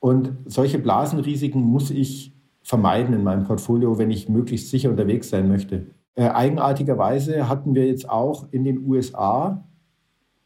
Und 0.00 0.32
solche 0.46 0.80
Blasenrisiken 0.80 1.62
muss 1.62 1.92
ich 1.92 2.34
vermeiden 2.64 3.14
in 3.14 3.22
meinem 3.22 3.44
Portfolio, 3.44 3.98
wenn 3.98 4.10
ich 4.10 4.28
möglichst 4.28 4.70
sicher 4.70 4.90
unterwegs 4.90 5.30
sein 5.30 5.46
möchte. 5.46 5.86
Äh, 6.16 6.30
eigenartigerweise 6.30 7.48
hatten 7.48 7.76
wir 7.76 7.86
jetzt 7.86 8.10
auch 8.10 8.48
in 8.50 8.64
den 8.64 8.84
USA 8.84 9.64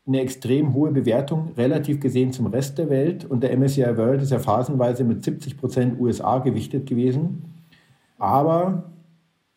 eine 0.07 0.21
extrem 0.21 0.75
hohe 0.75 0.91
Bewertung 0.91 1.53
relativ 1.57 2.01
gesehen 2.01 2.33
zum 2.33 2.49
Rest 2.49 2.77
der 2.77 2.91
Welt. 2.91 3.25
Und 3.25 3.43
der 3.43 3.57
MSCI 3.57 3.97
World 3.97 4.21
ist 4.21 4.33
ja 4.33 4.41
phasenweise 4.41 5.05
mit 5.05 5.25
70 5.25 5.57
Prozent 5.57 5.99
USA 5.99 6.41
gewichtet 6.41 6.87
gewesen. 6.87 7.54
Aber 8.19 8.91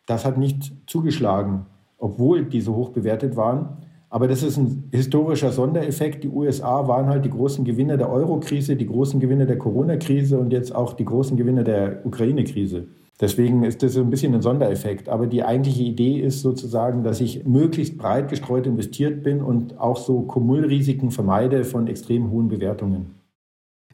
das 0.06 0.24
hat 0.24 0.38
nicht 0.38 0.72
zugeschlagen, 0.86 1.66
obwohl 1.98 2.44
die 2.44 2.60
so 2.60 2.74
hoch 2.74 2.90
bewertet 2.90 3.36
waren. 3.36 3.78
Aber 4.10 4.26
das 4.26 4.42
ist 4.42 4.56
ein 4.56 4.88
historischer 4.90 5.52
Sondereffekt. 5.52 6.24
Die 6.24 6.28
USA 6.28 6.88
waren 6.88 7.08
halt 7.08 7.24
die 7.24 7.30
großen 7.30 7.64
Gewinner 7.64 7.98
der 7.98 8.10
Euro-Krise, 8.10 8.74
die 8.74 8.86
großen 8.86 9.20
Gewinner 9.20 9.44
der 9.44 9.58
Corona-Krise 9.58 10.38
und 10.38 10.52
jetzt 10.52 10.74
auch 10.74 10.94
die 10.94 11.04
großen 11.04 11.36
Gewinner 11.36 11.62
der 11.62 12.06
Ukraine-Krise. 12.06 12.86
Deswegen 13.20 13.64
ist 13.64 13.82
das 13.82 13.96
ein 13.96 14.10
bisschen 14.10 14.34
ein 14.34 14.42
Sondereffekt. 14.42 15.08
Aber 15.08 15.26
die 15.26 15.42
eigentliche 15.42 15.82
Idee 15.82 16.20
ist 16.20 16.40
sozusagen, 16.40 17.02
dass 17.02 17.20
ich 17.20 17.44
möglichst 17.44 17.98
breit 17.98 18.28
gestreut 18.28 18.66
investiert 18.66 19.22
bin 19.22 19.42
und 19.42 19.78
auch 19.78 19.96
so 19.96 20.22
Kumullrisiken 20.22 21.10
vermeide 21.10 21.64
von 21.64 21.88
extrem 21.88 22.30
hohen 22.30 22.48
Bewertungen. 22.48 23.17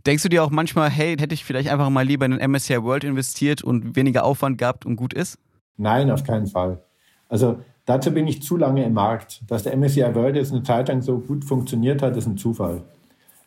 Denkst 0.06 0.22
du 0.22 0.28
dir 0.28 0.44
auch 0.44 0.50
manchmal, 0.50 0.90
hey, 0.90 1.16
hätte 1.16 1.32
ich 1.32 1.44
vielleicht 1.44 1.70
einfach 1.70 1.88
mal 1.88 2.04
lieber 2.04 2.26
in 2.26 2.32
den 2.32 2.50
MSCI 2.50 2.82
World 2.82 3.04
investiert 3.04 3.64
und 3.64 3.96
weniger 3.96 4.24
Aufwand 4.24 4.58
gehabt 4.58 4.84
und 4.84 4.96
gut 4.96 5.14
ist? 5.14 5.38
Nein, 5.78 6.10
auf 6.10 6.24
keinen 6.24 6.46
Fall. 6.46 6.82
Also 7.28 7.58
dazu 7.86 8.12
bin 8.12 8.28
ich 8.28 8.42
zu 8.42 8.58
lange 8.58 8.84
im 8.84 8.92
Markt. 8.92 9.42
Dass 9.48 9.62
der 9.62 9.74
MSCI 9.76 10.14
World 10.14 10.36
jetzt 10.36 10.52
eine 10.52 10.62
Zeit 10.62 10.88
lang 10.88 11.00
so 11.00 11.18
gut 11.18 11.44
funktioniert 11.44 12.02
hat, 12.02 12.16
ist 12.16 12.26
ein 12.26 12.36
Zufall. 12.36 12.82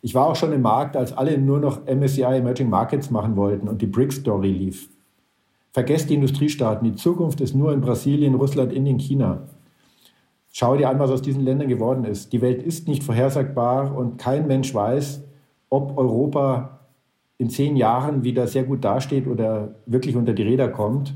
Ich 0.02 0.14
war 0.14 0.26
auch 0.26 0.36
schon 0.36 0.52
im 0.52 0.62
Markt, 0.62 0.96
als 0.96 1.12
alle 1.12 1.38
nur 1.38 1.60
noch 1.60 1.86
MSCI 1.86 2.22
Emerging 2.22 2.68
Markets 2.68 3.10
machen 3.10 3.36
wollten 3.36 3.68
und 3.68 3.80
die 3.80 3.86
BRICS-Story 3.86 4.50
lief. 4.50 4.88
Vergesst 5.72 6.10
die 6.10 6.14
Industriestaaten. 6.14 6.90
Die 6.90 6.96
Zukunft 6.96 7.40
ist 7.40 7.54
nur 7.54 7.72
in 7.72 7.80
Brasilien, 7.80 8.34
Russland, 8.34 8.72
Indien, 8.72 8.98
China. 8.98 9.42
Schau 10.50 10.76
dir 10.76 10.88
an, 10.88 10.98
was 10.98 11.10
aus 11.10 11.22
diesen 11.22 11.44
Ländern 11.44 11.68
geworden 11.68 12.04
ist. 12.04 12.32
Die 12.32 12.40
Welt 12.40 12.62
ist 12.62 12.88
nicht 12.88 13.04
vorhersagbar 13.04 13.96
und 13.96 14.18
kein 14.18 14.48
Mensch 14.48 14.74
weiß, 14.74 15.22
ob 15.70 15.96
Europa 15.96 16.78
in 17.38 17.50
zehn 17.50 17.76
Jahren 17.76 18.24
wieder 18.24 18.46
sehr 18.46 18.64
gut 18.64 18.84
dasteht 18.84 19.26
oder 19.26 19.74
wirklich 19.86 20.16
unter 20.16 20.32
die 20.32 20.42
Räder 20.42 20.68
kommt. 20.68 21.14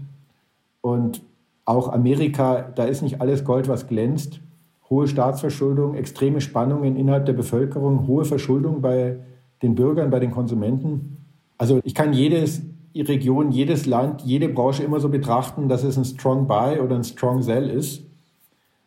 Und 0.81 1.23
auch 1.65 1.93
Amerika, 1.93 2.63
da 2.75 2.85
ist 2.85 3.03
nicht 3.03 3.21
alles 3.21 3.45
Gold, 3.45 3.69
was 3.69 3.89
glänzt. 3.89 4.41
Hohe 4.89 5.09
Staatsverschuldung, 5.09 5.95
extreme 5.95 6.41
Spannungen 6.41 6.97
innerhalb 6.97 7.27
der 7.27 7.33
Bevölkerung, 7.33 8.07
hohe 8.07 8.25
Verschuldung 8.25 8.81
bei 8.81 9.17
den 9.63 9.75
Bürgern, 9.75 10.11
bei 10.11 10.21
den 10.21 10.31
Konsumenten. 10.31 11.17
Also 11.57 11.81
ich 11.85 11.95
kann 11.95 12.13
jedes 12.13 12.63
Region, 12.95 13.53
jedes 13.53 13.87
Land, 13.87 14.23
jede 14.23 14.49
Branche 14.49 14.83
immer 14.83 15.01
so 15.01 15.09
betrachten, 15.09 15.69
dass 15.69 15.83
es 15.83 15.97
ein 15.97 16.05
Strong 16.05 16.47
Buy 16.47 16.81
oder 16.81 16.97
ein 16.97 17.05
Strong 17.05 17.43
Sell 17.43 17.71
ist. 17.71 18.05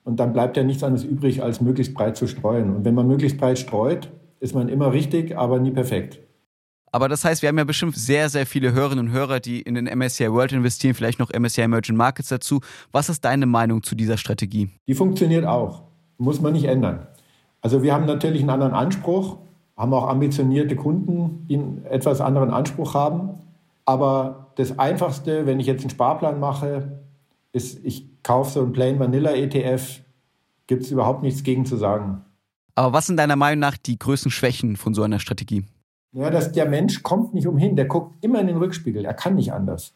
Und 0.03 0.19
dann 0.19 0.33
bleibt 0.33 0.55
ja 0.57 0.63
nichts 0.63 0.83
anderes 0.83 1.03
übrig, 1.03 1.41
als 1.41 1.61
möglichst 1.61 1.95
breit 1.95 2.15
zu 2.15 2.27
streuen. 2.27 2.75
Und 2.75 2.85
wenn 2.85 2.93
man 2.93 3.07
möglichst 3.07 3.39
breit 3.39 3.57
streut, 3.57 4.11
ist 4.39 4.55
man 4.55 4.69
immer 4.69 4.93
richtig, 4.93 5.37
aber 5.37 5.59
nie 5.59 5.71
perfekt. 5.71 6.19
Aber 6.91 7.09
das 7.09 7.25
heißt, 7.25 7.41
wir 7.41 7.49
haben 7.49 7.57
ja 7.57 7.65
bestimmt 7.65 7.97
sehr, 7.97 8.29
sehr 8.29 8.45
viele 8.45 8.71
Hörerinnen 8.71 9.07
und 9.07 9.11
Hörer, 9.11 9.41
die 9.41 9.61
in 9.61 9.75
den 9.75 9.85
MSCI 9.85 10.31
World 10.31 10.53
investieren, 10.53 10.93
vielleicht 10.93 11.19
noch 11.19 11.29
MSCI 11.29 11.61
Emerging 11.61 11.97
Markets 11.97 12.29
dazu. 12.29 12.61
Was 12.93 13.09
ist 13.09 13.25
deine 13.25 13.45
Meinung 13.45 13.83
zu 13.83 13.95
dieser 13.95 14.15
Strategie? 14.15 14.69
Die 14.87 14.93
funktioniert 14.93 15.45
auch. 15.45 15.83
Muss 16.17 16.39
man 16.39 16.53
nicht 16.53 16.65
ändern. 16.65 17.07
Also 17.61 17.83
wir 17.83 17.93
haben 17.93 18.05
natürlich 18.05 18.41
einen 18.41 18.49
anderen 18.49 18.73
Anspruch, 18.73 19.39
haben 19.75 19.93
auch 19.93 20.07
ambitionierte 20.07 20.75
Kunden, 20.75 21.45
die 21.49 21.55
einen 21.55 21.85
etwas 21.85 22.21
anderen 22.21 22.51
Anspruch 22.51 22.93
haben. 22.93 23.41
Aber 23.83 24.47
das 24.55 24.79
Einfachste, 24.79 25.45
wenn 25.45 25.59
ich 25.59 25.67
jetzt 25.67 25.81
einen 25.81 25.89
Sparplan 25.89 26.39
mache, 26.39 27.01
ist, 27.51 27.83
ich 27.83 28.05
kaufe 28.23 28.51
so 28.51 28.61
einen 28.61 28.73
Plain 28.73 28.99
Vanilla 28.99 29.33
ETF, 29.33 30.01
gibt 30.67 30.83
es 30.83 30.91
überhaupt 30.91 31.23
nichts 31.23 31.43
gegen 31.43 31.65
zu 31.65 31.75
sagen. 31.77 32.24
Aber 32.75 32.93
was 32.93 33.07
sind 33.07 33.17
deiner 33.17 33.37
Meinung 33.37 33.59
nach 33.59 33.77
die 33.77 33.97
größten 33.97 34.31
Schwächen 34.31 34.75
von 34.75 34.93
so 34.93 35.01
einer 35.03 35.19
Strategie? 35.19 35.63
Ja, 36.11 36.29
dass 36.29 36.51
der 36.51 36.67
Mensch 36.67 37.03
kommt 37.03 37.33
nicht 37.33 37.47
umhin, 37.47 37.75
der 37.75 37.85
guckt 37.85 38.23
immer 38.23 38.39
in 38.39 38.47
den 38.47 38.57
Rückspiegel, 38.57 39.05
er 39.05 39.13
kann 39.13 39.35
nicht 39.35 39.51
anders. 39.53 39.93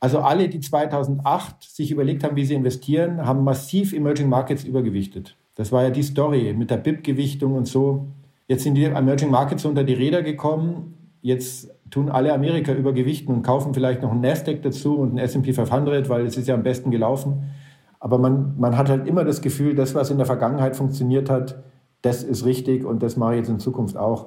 Also 0.00 0.20
alle, 0.20 0.48
die 0.48 0.60
2008 0.60 1.62
sich 1.62 1.90
überlegt 1.90 2.22
haben, 2.22 2.36
wie 2.36 2.44
sie 2.44 2.54
investieren, 2.54 3.26
haben 3.26 3.42
massiv 3.42 3.92
Emerging 3.92 4.28
Markets 4.28 4.64
übergewichtet. 4.64 5.36
Das 5.56 5.72
war 5.72 5.82
ja 5.82 5.90
die 5.90 6.04
Story 6.04 6.54
mit 6.56 6.70
der 6.70 6.76
BIP-Gewichtung 6.76 7.56
und 7.56 7.66
so. 7.66 8.06
Jetzt 8.46 8.62
sind 8.62 8.76
die 8.76 8.84
Emerging 8.84 9.30
Markets 9.30 9.64
unter 9.64 9.82
die 9.82 9.94
Räder 9.94 10.22
gekommen. 10.22 10.94
Jetzt 11.20 11.68
tun 11.90 12.10
alle 12.10 12.32
Amerika 12.32 12.72
übergewichten 12.72 13.34
und 13.34 13.42
kaufen 13.42 13.74
vielleicht 13.74 14.02
noch 14.02 14.12
ein 14.12 14.20
Nasdaq 14.20 14.62
dazu 14.62 14.96
und 14.98 15.14
ein 15.14 15.18
S&P 15.18 15.52
500, 15.52 16.08
weil 16.08 16.26
es 16.26 16.36
ist 16.36 16.46
ja 16.46 16.54
am 16.54 16.62
besten 16.62 16.90
gelaufen. 16.90 17.50
Aber 17.98 18.18
man, 18.18 18.54
man 18.56 18.76
hat 18.76 18.88
halt 18.88 19.08
immer 19.08 19.24
das 19.24 19.42
Gefühl, 19.42 19.74
das, 19.74 19.94
was 19.96 20.10
in 20.10 20.18
der 20.18 20.26
Vergangenheit 20.26 20.76
funktioniert 20.76 21.28
hat, 21.28 21.56
das 22.02 22.22
ist 22.22 22.44
richtig 22.44 22.84
und 22.84 23.02
das 23.02 23.16
mache 23.16 23.34
ich 23.34 23.38
jetzt 23.40 23.48
in 23.48 23.58
Zukunft 23.58 23.96
auch. 23.96 24.26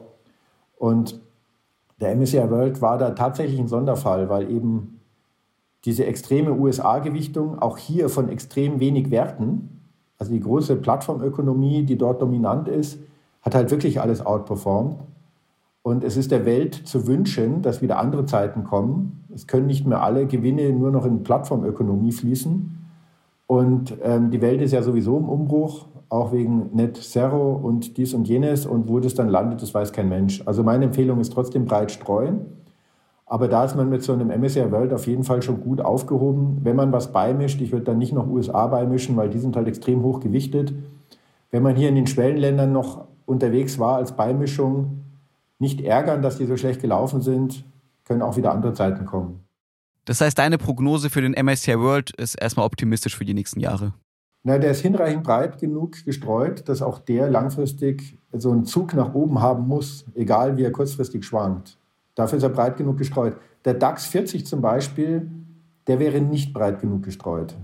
Und 0.78 1.20
der 2.00 2.16
MSCI 2.16 2.50
World 2.50 2.82
war 2.82 2.98
da 2.98 3.12
tatsächlich 3.12 3.60
ein 3.60 3.68
Sonderfall, 3.68 4.30
weil 4.30 4.50
eben 4.50 5.00
diese 5.86 6.06
extreme 6.06 6.54
USA-Gewichtung 6.54 7.60
auch 7.60 7.78
hier 7.78 8.10
von 8.10 8.30
extrem 8.30 8.80
wenig 8.80 9.12
Werten, 9.12 9.82
also 10.18 10.32
die 10.32 10.40
große 10.40 10.76
Plattformökonomie, 10.76 11.84
die 11.84 11.98
dort 11.98 12.22
dominant 12.22 12.68
ist, 12.68 13.00
hat 13.42 13.56
halt 13.56 13.72
wirklich 13.72 14.00
alles 14.00 14.24
outperformed. 14.24 14.98
Und 15.84 16.04
es 16.04 16.16
ist 16.16 16.30
der 16.30 16.46
Welt 16.46 16.76
zu 16.76 17.08
wünschen, 17.08 17.64
dass 17.64 17.82
wieder 17.82 17.98
andere 17.98 18.26
Zeiten 18.26 18.64
kommen. 18.64 19.24
Es 19.34 19.48
können 19.48 19.66
nicht 19.66 19.88
mehr 19.88 20.04
alle 20.04 20.28
Gewinne 20.28 20.72
nur 20.74 20.92
noch 20.92 21.06
in 21.06 21.24
Plattformökonomie 21.24 22.12
fließen. 22.12 22.78
Und 23.48 23.98
ähm, 24.04 24.30
die 24.30 24.42
Welt 24.42 24.62
ist 24.62 24.74
ja 24.74 24.84
sowieso 24.84 25.18
im 25.18 25.28
Umbruch 25.28 25.88
auch 26.12 26.34
wegen 26.34 26.70
Net 26.74 26.98
Zero 26.98 27.54
und 27.54 27.96
dies 27.96 28.14
und 28.14 28.28
jenes. 28.28 28.66
Und 28.66 28.90
wo 28.90 29.00
das 29.00 29.16
dann 29.16 29.30
landet, 29.30 29.62
das 29.62 29.74
weiß 29.74 29.94
kein 29.94 30.10
Mensch. 30.10 30.44
Also 30.46 30.62
meine 30.62 30.86
Empfehlung 30.86 31.22
ist 31.22 31.32
trotzdem 31.32 31.66
breit 31.66 31.90
streuen. 31.90 32.46
Aber 33.26 33.48
da 33.48 33.64
ist 33.64 33.78
man 33.78 33.90
mit 33.90 34.04
so 34.04 34.12
einem 34.12 34.28
MSCI 34.28 34.72
World 34.72 34.92
auf 34.92 35.08
jeden 35.08 35.24
Fall 35.24 35.42
schon 35.42 35.62
gut 35.62 35.80
aufgehoben. 35.80 36.60
Wenn 36.64 36.76
man 36.76 36.92
was 36.92 37.14
beimischt, 37.14 37.62
ich 37.62 37.72
würde 37.72 37.86
dann 37.86 37.98
nicht 37.98 38.12
noch 38.12 38.28
USA 38.28 38.68
beimischen, 38.68 39.16
weil 39.16 39.30
die 39.30 39.40
sind 39.40 39.56
halt 39.56 39.70
extrem 39.70 40.04
hoch 40.04 40.20
gewichtet. 40.20 40.74
Wenn 41.50 41.64
man 41.64 41.78
hier 41.78 41.88
in 41.88 41.96
den 41.96 42.08
Schwellenländern 42.08 42.74
noch 42.74 43.06
unterwegs 43.26 43.80
war 43.80 43.96
als 43.96 44.12
Beimischung, 44.12 45.04
nicht 45.60 45.80
ärgern, 45.80 46.22
dass 46.22 46.38
die 46.40 46.46
so 46.46 46.58
schlecht 46.58 46.82
gelaufen 46.82 47.22
sind, 47.22 47.64
können 48.04 48.22
auch 48.22 48.36
wieder 48.36 48.52
andere 48.52 48.74
Zeiten 48.74 49.06
kommen. 49.06 49.46
Das 50.04 50.20
heißt, 50.20 50.38
deine 50.38 50.58
Prognose 50.58 51.10
für 51.10 51.22
den 51.22 51.42
MSCI 51.42 51.80
World 51.80 52.14
ist 52.18 52.36
erstmal 52.36 52.66
optimistisch 52.66 53.16
für 53.16 53.24
die 53.24 53.34
nächsten 53.34 53.62
Jahre. 53.62 53.94
Na, 54.44 54.58
der 54.58 54.72
ist 54.72 54.82
hinreichend 54.82 55.24
breit 55.24 55.60
genug 55.60 56.04
gestreut, 56.04 56.68
dass 56.68 56.82
auch 56.82 56.98
der 56.98 57.30
langfristig 57.30 58.18
so 58.34 58.52
einen 58.52 58.66
Zug 58.66 58.96
nach 58.96 59.14
oben 59.14 59.40
haben 59.40 59.68
muss, 59.68 60.06
egal 60.16 60.58
wie 60.58 60.64
er 60.64 60.72
kurzfristig 60.72 61.24
schwankt. 61.24 61.78
Dafür 62.16 62.38
ist 62.38 62.44
er 62.44 62.50
breit 62.50 62.78
genug 62.78 62.98
gestreut. 62.98 63.38
Der 63.66 63.76
DAX 63.76 64.08
40 64.08 64.48
zum 64.48 64.62
Beispiel, 64.62 65.30
der 65.88 66.00
wäre 66.00 66.20
nicht 66.22 66.54
breit 66.54 66.80
genug 66.82 67.04
gestreut. 67.04 67.56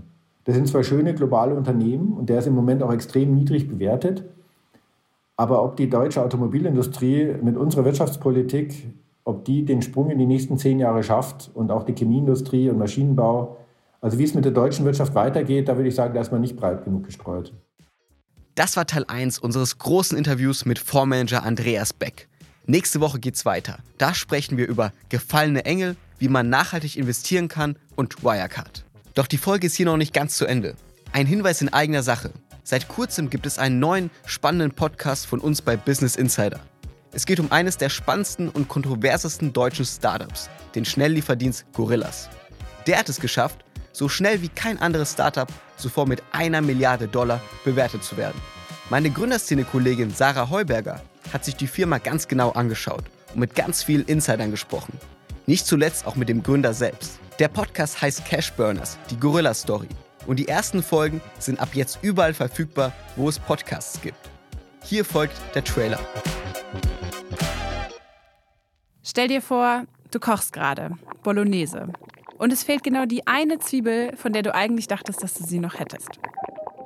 Das 0.44 0.54
sind 0.54 0.68
zwar 0.68 0.84
schöne 0.84 1.14
globale 1.14 1.54
Unternehmen 1.54 2.12
und 2.12 2.28
der 2.28 2.38
ist 2.38 2.46
im 2.46 2.54
Moment 2.54 2.82
auch 2.82 2.92
extrem 2.92 3.34
niedrig 3.34 3.68
bewertet, 3.68 4.24
aber 5.36 5.62
ob 5.62 5.76
die 5.76 5.90
deutsche 5.90 6.22
Automobilindustrie 6.22 7.34
mit 7.42 7.56
unserer 7.56 7.84
Wirtschaftspolitik, 7.84 8.88
ob 9.24 9.44
die 9.44 9.64
den 9.64 9.82
Sprung 9.82 10.10
in 10.10 10.18
die 10.18 10.26
nächsten 10.26 10.58
zehn 10.58 10.78
Jahre 10.78 11.02
schafft 11.02 11.50
und 11.54 11.70
auch 11.70 11.82
die 11.82 11.94
Chemieindustrie 11.94 12.70
und 12.70 12.78
Maschinenbau, 12.78 13.58
also 14.00 14.18
wie 14.18 14.24
es 14.24 14.34
mit 14.34 14.44
der 14.44 14.52
deutschen 14.52 14.84
Wirtschaft 14.84 15.14
weitergeht, 15.14 15.68
da 15.68 15.76
würde 15.76 15.88
ich 15.88 15.94
sagen, 15.94 16.14
da 16.14 16.20
ist 16.20 16.30
man 16.30 16.40
nicht 16.40 16.56
breit 16.56 16.84
genug 16.84 17.04
gestreut. 17.04 17.52
Das 18.54 18.76
war 18.76 18.86
Teil 18.86 19.04
1 19.06 19.38
unseres 19.38 19.78
großen 19.78 20.16
Interviews 20.16 20.64
mit 20.64 20.78
Fondsmanager 20.78 21.42
Andreas 21.44 21.92
Beck. 21.92 22.28
Nächste 22.66 23.00
Woche 23.00 23.18
geht's 23.18 23.44
weiter. 23.44 23.78
Da 23.98 24.14
sprechen 24.14 24.58
wir 24.58 24.66
über 24.66 24.92
gefallene 25.08 25.64
Engel, 25.64 25.96
wie 26.18 26.28
man 26.28 26.48
nachhaltig 26.50 26.96
investieren 26.96 27.48
kann 27.48 27.76
und 27.96 28.22
Wirecard. 28.24 28.84
Doch 29.14 29.26
die 29.26 29.38
Folge 29.38 29.66
ist 29.68 29.76
hier 29.76 29.86
noch 29.86 29.96
nicht 29.96 30.12
ganz 30.12 30.36
zu 30.36 30.44
Ende. 30.44 30.74
Ein 31.12 31.26
Hinweis 31.26 31.62
in 31.62 31.72
eigener 31.72 32.02
Sache. 32.02 32.30
Seit 32.64 32.88
kurzem 32.88 33.30
gibt 33.30 33.46
es 33.46 33.58
einen 33.58 33.78
neuen, 33.78 34.10
spannenden 34.26 34.72
Podcast 34.72 35.26
von 35.26 35.40
uns 35.40 35.62
bei 35.62 35.76
Business 35.76 36.16
Insider. 36.16 36.60
Es 37.12 37.24
geht 37.24 37.40
um 37.40 37.50
eines 37.50 37.78
der 37.78 37.88
spannendsten 37.88 38.48
und 38.48 38.68
kontroversesten 38.68 39.52
deutschen 39.52 39.86
Startups, 39.86 40.50
den 40.74 40.84
Schnelllieferdienst 40.84 41.64
Gorillas. 41.72 42.28
Der 42.86 42.98
hat 42.98 43.08
es 43.08 43.20
geschafft, 43.20 43.64
so 43.98 44.08
schnell 44.08 44.42
wie 44.42 44.48
kein 44.48 44.78
anderes 44.78 45.12
Startup 45.12 45.48
zuvor 45.76 46.06
mit 46.06 46.22
einer 46.30 46.60
Milliarde 46.60 47.08
Dollar 47.08 47.40
bewertet 47.64 48.04
zu 48.04 48.16
werden. 48.16 48.40
Meine 48.90 49.10
Gründerszene-Kollegin 49.10 50.14
Sarah 50.14 50.48
Heuberger 50.50 51.02
hat 51.32 51.44
sich 51.44 51.56
die 51.56 51.66
Firma 51.66 51.98
ganz 51.98 52.28
genau 52.28 52.52
angeschaut 52.52 53.02
und 53.34 53.40
mit 53.40 53.56
ganz 53.56 53.82
vielen 53.82 54.04
Insidern 54.06 54.52
gesprochen. 54.52 54.92
Nicht 55.46 55.66
zuletzt 55.66 56.06
auch 56.06 56.14
mit 56.14 56.28
dem 56.28 56.44
Gründer 56.44 56.74
selbst. 56.74 57.18
Der 57.40 57.48
Podcast 57.48 58.00
heißt 58.00 58.24
Cash 58.24 58.52
Burners, 58.52 58.98
die 59.10 59.18
Gorilla 59.18 59.52
Story. 59.52 59.88
Und 60.28 60.38
die 60.38 60.46
ersten 60.46 60.82
Folgen 60.82 61.20
sind 61.40 61.58
ab 61.58 61.70
jetzt 61.72 61.98
überall 62.00 62.34
verfügbar, 62.34 62.92
wo 63.16 63.28
es 63.28 63.40
Podcasts 63.40 64.00
gibt. 64.00 64.30
Hier 64.84 65.04
folgt 65.04 65.34
der 65.56 65.64
Trailer. 65.64 65.98
Stell 69.02 69.26
dir 69.26 69.42
vor, 69.42 69.84
du 70.12 70.20
kochst 70.20 70.52
gerade 70.52 70.92
Bolognese. 71.24 71.88
Und 72.38 72.52
es 72.52 72.62
fehlt 72.62 72.84
genau 72.84 73.04
die 73.04 73.26
eine 73.26 73.58
Zwiebel, 73.58 74.16
von 74.16 74.32
der 74.32 74.42
du 74.42 74.54
eigentlich 74.54 74.86
dachtest, 74.86 75.22
dass 75.22 75.34
du 75.34 75.44
sie 75.44 75.58
noch 75.58 75.78
hättest. 75.78 76.08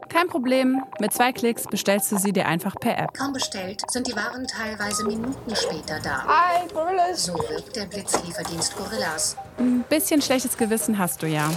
Kein 0.08 0.28
Problem, 0.28 0.82
mit 1.00 1.12
zwei 1.12 1.32
Klicks 1.32 1.64
bestellst 1.64 2.12
du 2.12 2.18
sie 2.18 2.32
dir 2.32 2.46
einfach 2.46 2.74
per 2.78 2.98
App. 2.98 3.14
Kaum 3.14 3.32
bestellt, 3.32 3.82
sind 3.90 4.06
die 4.06 4.14
Waren 4.14 4.46
teilweise 4.46 5.06
Minuten 5.06 5.56
später 5.56 6.00
da. 6.00 6.26
Hi, 6.26 6.68
Gorillas. 6.72 7.26
So 7.26 7.34
wirkt 7.34 7.76
der 7.76 7.86
Blitzlieferdienst 7.86 8.76
Gorillas. 8.76 9.36
Ein 9.58 9.84
bisschen 9.88 10.20
schlechtes 10.20 10.56
Gewissen 10.58 10.98
hast 10.98 11.22
du 11.22 11.26
ja. 11.26 11.50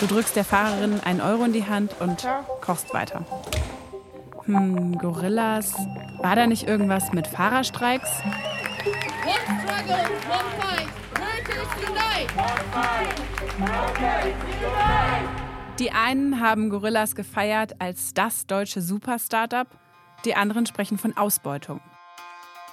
Du 0.00 0.06
drückst 0.06 0.36
der 0.36 0.44
Fahrerin 0.44 1.00
einen 1.04 1.20
Euro 1.20 1.44
in 1.44 1.52
die 1.52 1.66
Hand 1.66 1.92
und 2.00 2.26
kochst 2.62 2.94
weiter. 2.94 3.24
Hm, 4.44 4.96
Gorillas. 4.98 5.74
War 6.18 6.36
da 6.36 6.46
nicht 6.46 6.66
irgendwas 6.66 7.12
mit 7.12 7.26
Fahrerstreiks? 7.26 8.08
One 10.28 10.95
Die 15.78 15.90
einen 15.90 16.40
haben 16.40 16.70
Gorillas 16.70 17.14
gefeiert 17.14 17.80
als 17.80 18.14
das 18.14 18.46
deutsche 18.46 18.80
Super-Startup, 18.80 19.66
die 20.24 20.34
anderen 20.34 20.66
sprechen 20.66 20.96
von 20.96 21.16
Ausbeutung. 21.16 21.80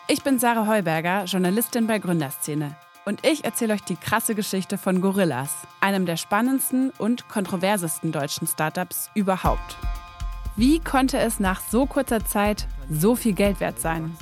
Ich 0.07 0.23
bin 0.23 0.39
Sarah 0.39 0.67
Heuberger, 0.67 1.25
Journalistin 1.25 1.87
bei 1.87 1.99
Gründerszene. 1.99 2.75
Und 3.05 3.25
ich 3.25 3.43
erzähle 3.43 3.73
euch 3.73 3.83
die 3.83 3.97
krasse 3.97 4.33
Geschichte 4.35 4.77
von 4.77 5.01
Gorillas, 5.01 5.51
einem 5.81 6.05
der 6.05 6.15
spannendsten 6.15 6.91
und 6.97 7.27
kontroversesten 7.27 8.13
deutschen 8.13 8.47
Startups 8.47 9.09
überhaupt. 9.13 9.77
Wie 10.55 10.79
konnte 10.79 11.17
es 11.17 11.39
nach 11.39 11.61
so 11.61 11.85
kurzer 11.85 12.25
Zeit 12.25 12.67
so 12.89 13.15
viel 13.15 13.33
Geld 13.33 13.59
wert 13.59 13.79
sein? 13.79 14.15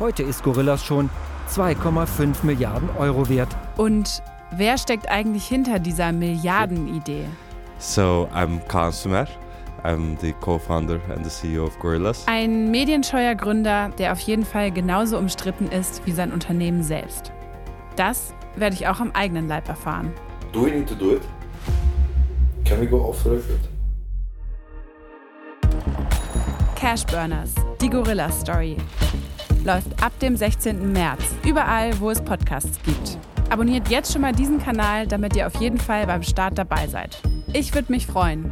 Heute 0.00 0.24
ist 0.24 0.42
Gorillas 0.42 0.84
schon 0.84 1.10
2,5 1.50 2.44
Milliarden 2.44 2.88
Euro 2.96 3.28
wert. 3.28 3.54
Und 3.76 4.22
wer 4.56 4.78
steckt 4.78 5.10
eigentlich 5.10 5.46
hinter 5.46 5.78
dieser 5.78 6.12
Milliardenidee? 6.12 7.26
So 7.78 8.28
I'm 8.34 8.60
Kaan 8.68 8.92
Sumer. 8.92 9.26
I'm 9.82 10.18
the 10.20 10.32
co-founder 10.40 10.98
and 11.14 11.24
the 11.24 11.30
CEO 11.30 11.66
of 11.66 11.78
Gorillas. 11.78 12.24
Ein 12.26 12.70
medienscheuer 12.70 13.34
Gründer, 13.34 13.90
der 13.98 14.12
auf 14.12 14.20
jeden 14.20 14.44
Fall 14.44 14.70
genauso 14.70 15.18
umstritten 15.18 15.66
ist 15.66 16.06
wie 16.06 16.12
sein 16.12 16.32
Unternehmen 16.32 16.82
selbst. 16.82 17.32
Das 17.96 18.34
werde 18.56 18.74
ich 18.74 18.88
auch 18.88 19.00
am 19.00 19.12
eigenen 19.12 19.46
Leib 19.46 19.68
erfahren. 19.68 20.12
Do 20.52 20.64
we 20.64 20.70
need 20.70 20.88
to 20.88 20.94
do 20.94 21.16
it? 21.16 21.22
Can 22.64 22.80
we 22.80 22.86
go 22.86 23.04
off 23.04 23.22
the 23.24 23.30
record? 23.30 23.60
Cash 26.76 27.04
Burners, 27.04 27.54
die 27.80 27.90
Gorilla 27.90 28.30
Story. 28.30 28.76
Läuft 29.64 30.02
ab 30.02 30.18
dem 30.20 30.36
16. 30.36 30.92
März, 30.92 31.22
überall, 31.44 31.98
wo 32.00 32.10
es 32.10 32.22
Podcasts 32.22 32.78
gibt. 32.84 33.18
Abonniert 33.50 33.88
jetzt 33.88 34.12
schon 34.12 34.22
mal 34.22 34.32
diesen 34.32 34.58
Kanal, 34.58 35.06
damit 35.06 35.36
ihr 35.36 35.46
auf 35.46 35.60
jeden 35.60 35.78
Fall 35.78 36.06
beim 36.06 36.22
Start 36.22 36.58
dabei 36.58 36.86
seid. 36.88 37.18
Ich 37.52 37.74
würde 37.74 37.92
mich 37.92 38.06
freuen. 38.06 38.50